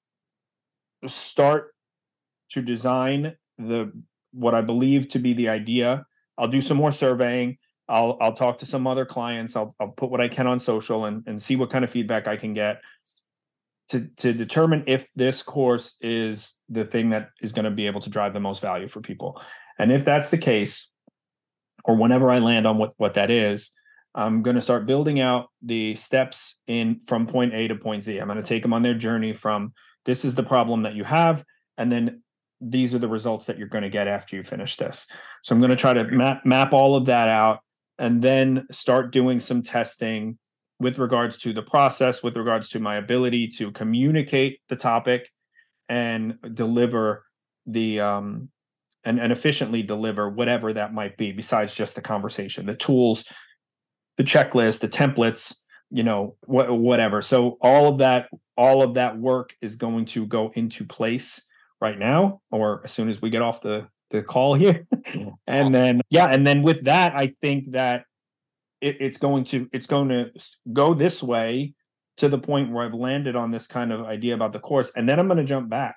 [1.06, 1.74] start
[2.50, 3.92] to design the
[4.36, 6.06] what I believe to be the idea.
[6.38, 7.58] I'll do some more surveying.
[7.88, 9.56] I'll I'll talk to some other clients.
[9.56, 12.28] I'll I'll put what I can on social and and see what kind of feedback
[12.28, 12.82] I can get
[13.88, 18.00] to to determine if this course is the thing that is going to be able
[18.00, 19.40] to drive the most value for people.
[19.78, 20.90] And if that's the case,
[21.84, 23.70] or whenever I land on what what that is,
[24.14, 28.18] I'm going to start building out the steps in from point A to point Z.
[28.18, 29.72] I'm going to take them on their journey from
[30.04, 31.44] this is the problem that you have,
[31.78, 32.22] and then
[32.60, 35.06] these are the results that you're going to get after you finish this.
[35.42, 37.60] So I'm going to try to map map all of that out,
[37.98, 40.38] and then start doing some testing
[40.78, 45.30] with regards to the process, with regards to my ability to communicate the topic
[45.88, 47.24] and deliver
[47.66, 48.48] the um
[49.04, 53.24] and, and efficiently deliver whatever that might be besides just the conversation, the tools,
[54.16, 55.54] the checklist, the templates,
[55.90, 57.22] you know, wh- whatever.
[57.22, 61.40] So all of that, all of that work is going to go into place
[61.80, 64.86] right now, or as soon as we get off the the call here.
[65.46, 68.04] and then yeah, and then with that, I think that
[68.80, 70.30] it, it's going to it's going to
[70.72, 71.74] go this way
[72.18, 75.08] to the point where I've landed on this kind of idea about the course, and
[75.08, 75.96] then I'm going to jump back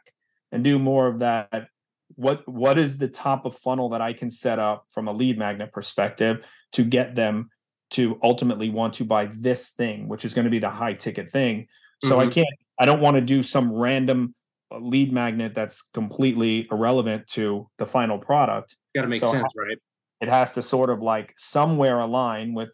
[0.52, 1.68] and do more of that.
[2.16, 5.38] What what is the top of funnel that I can set up from a lead
[5.38, 6.44] magnet perspective
[6.74, 7.50] to get them
[7.92, 11.30] to ultimately want to buy this thing, which is going to be the high ticket
[11.30, 11.68] thing.
[12.04, 12.20] So mm-hmm.
[12.20, 12.48] I can't.
[12.80, 14.34] I don't want to do some random
[14.72, 18.76] uh, lead magnet that's completely irrelevant to the final product.
[18.96, 19.78] Got to make so sense, right?
[20.22, 22.74] it has to sort of like somewhere align with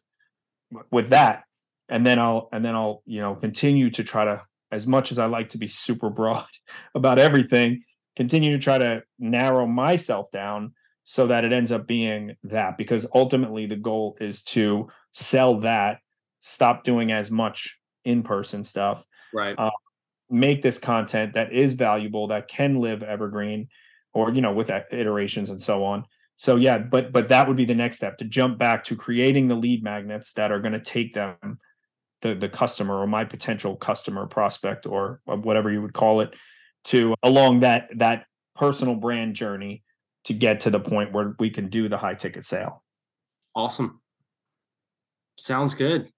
[0.92, 1.44] with that
[1.90, 4.42] and then i'll and then i'll you know continue to try to
[4.72, 6.46] as much as i like to be super broad
[6.96, 7.82] about everything
[8.16, 10.74] continue to try to narrow myself down
[11.04, 16.00] so that it ends up being that because ultimately the goal is to sell that
[16.40, 19.70] stop doing as much in-person stuff right uh,
[20.30, 23.68] make this content that is valuable that can live evergreen
[24.14, 26.06] or you know with iterations and so on.
[26.38, 29.48] So yeah but but that would be the next step to jump back to creating
[29.48, 31.60] the lead magnets that are going to take them
[32.22, 36.36] the the customer or my potential customer prospect or whatever you would call it
[36.86, 38.26] to along that that
[38.56, 39.84] personal brand journey
[40.24, 42.84] to get to the point where we can do the high ticket sale.
[43.56, 44.02] Awesome.
[45.38, 46.10] Sounds good.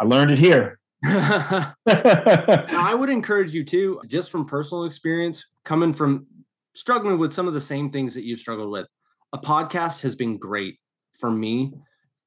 [0.00, 6.26] I learned it here i would encourage you to just from personal experience coming from
[6.74, 8.86] struggling with some of the same things that you've struggled with
[9.32, 10.78] a podcast has been great
[11.18, 11.72] for me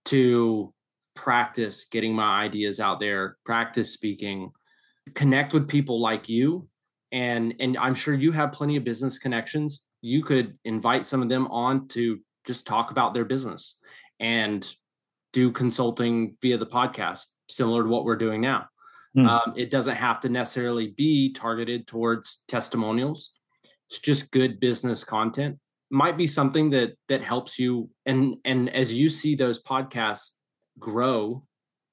[0.05, 0.73] to
[1.15, 4.51] practice getting my ideas out there, practice speaking,
[5.15, 6.67] connect with people like you.
[7.11, 9.85] And and I'm sure you have plenty of business connections.
[10.01, 13.75] You could invite some of them on to just talk about their business
[14.19, 14.67] and
[15.33, 18.67] do consulting via the podcast, similar to what we're doing now.
[19.17, 19.27] Mm.
[19.27, 23.31] Um, it doesn't have to necessarily be targeted towards testimonials.
[23.89, 25.57] It's just good business content
[25.89, 30.31] might be something that that helps you and and as you see those podcasts
[30.77, 31.43] grow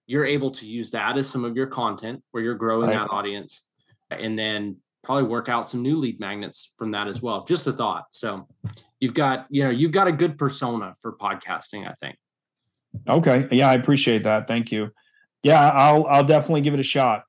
[0.07, 2.99] you're able to use that as some of your content where you're growing right.
[2.99, 3.65] that audience
[4.11, 7.73] and then probably work out some new lead magnets from that as well just a
[7.73, 8.47] thought so
[9.01, 12.17] you've got you know you've got a good persona for podcasting i think
[13.09, 14.91] okay yeah i appreciate that thank you
[15.47, 17.25] yeah i'll i'll definitely give it a shot.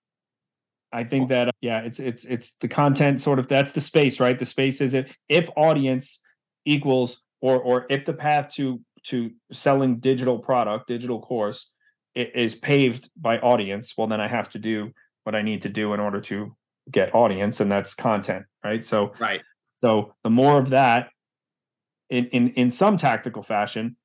[0.92, 4.20] I think that uh, yeah it's it's it's the content sort of that's the space
[4.20, 4.38] right?
[4.40, 6.20] The space is if if audience
[6.66, 11.72] equals or or if the path to to selling digital product digital course
[12.16, 14.92] is paved by audience well then i have to do
[15.24, 16.56] what i need to do in order to
[16.90, 18.84] get audience and that's content right?
[18.84, 19.42] So right.
[19.76, 21.10] so the more of that
[22.10, 23.96] in in in some tactical fashion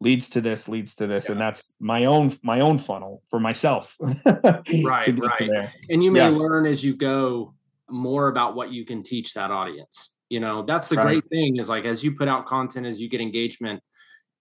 [0.00, 1.32] leads to this leads to this yeah.
[1.32, 3.96] and that's my own my own funnel for myself
[4.84, 6.28] right right and you may yeah.
[6.28, 7.54] learn as you go
[7.88, 11.04] more about what you can teach that audience you know that's the right.
[11.04, 13.82] great thing is like as you put out content as you get engagement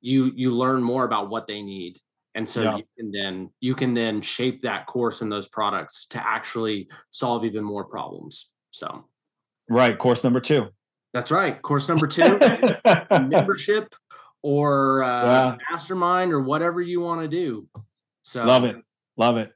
[0.01, 1.99] you you learn more about what they need
[2.35, 2.77] and so yeah.
[2.77, 7.43] you can then you can then shape that course and those products to actually solve
[7.43, 9.05] even more problems so
[9.69, 10.67] right course number two
[11.11, 12.39] that's right course number two
[13.27, 13.93] membership
[14.41, 15.55] or uh, yeah.
[15.71, 17.67] mastermind or whatever you want to do
[18.21, 18.75] so love it
[19.17, 19.51] love it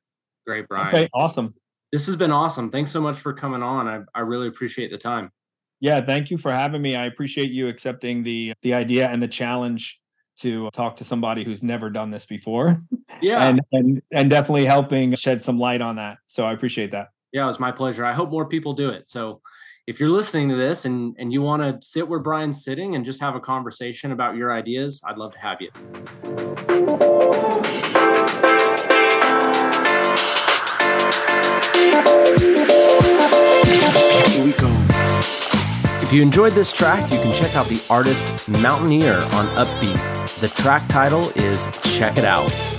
[0.45, 1.53] great brian okay awesome
[1.91, 4.97] this has been awesome thanks so much for coming on i, I really appreciate the
[4.97, 5.31] time
[5.80, 9.27] yeah thank you for having me i appreciate you accepting the the idea and the
[9.27, 10.01] challenge
[10.39, 12.76] to talk to somebody who's never done this before.
[13.22, 13.47] Yeah.
[13.47, 16.18] and and and definitely helping shed some light on that.
[16.27, 17.07] So I appreciate that.
[17.31, 18.03] Yeah, it was my pleasure.
[18.03, 19.07] I hope more people do it.
[19.07, 19.39] So
[19.85, 23.03] if you're listening to this and and you want to sit where Brian's sitting and
[23.03, 25.72] just have a conversation about your ideas, I'd love to have you.
[34.30, 34.72] Here we go.
[36.01, 40.39] If you enjoyed this track, you can check out the artist Mountaineer on Uppbeat.
[40.39, 42.72] The track title is Check It Out.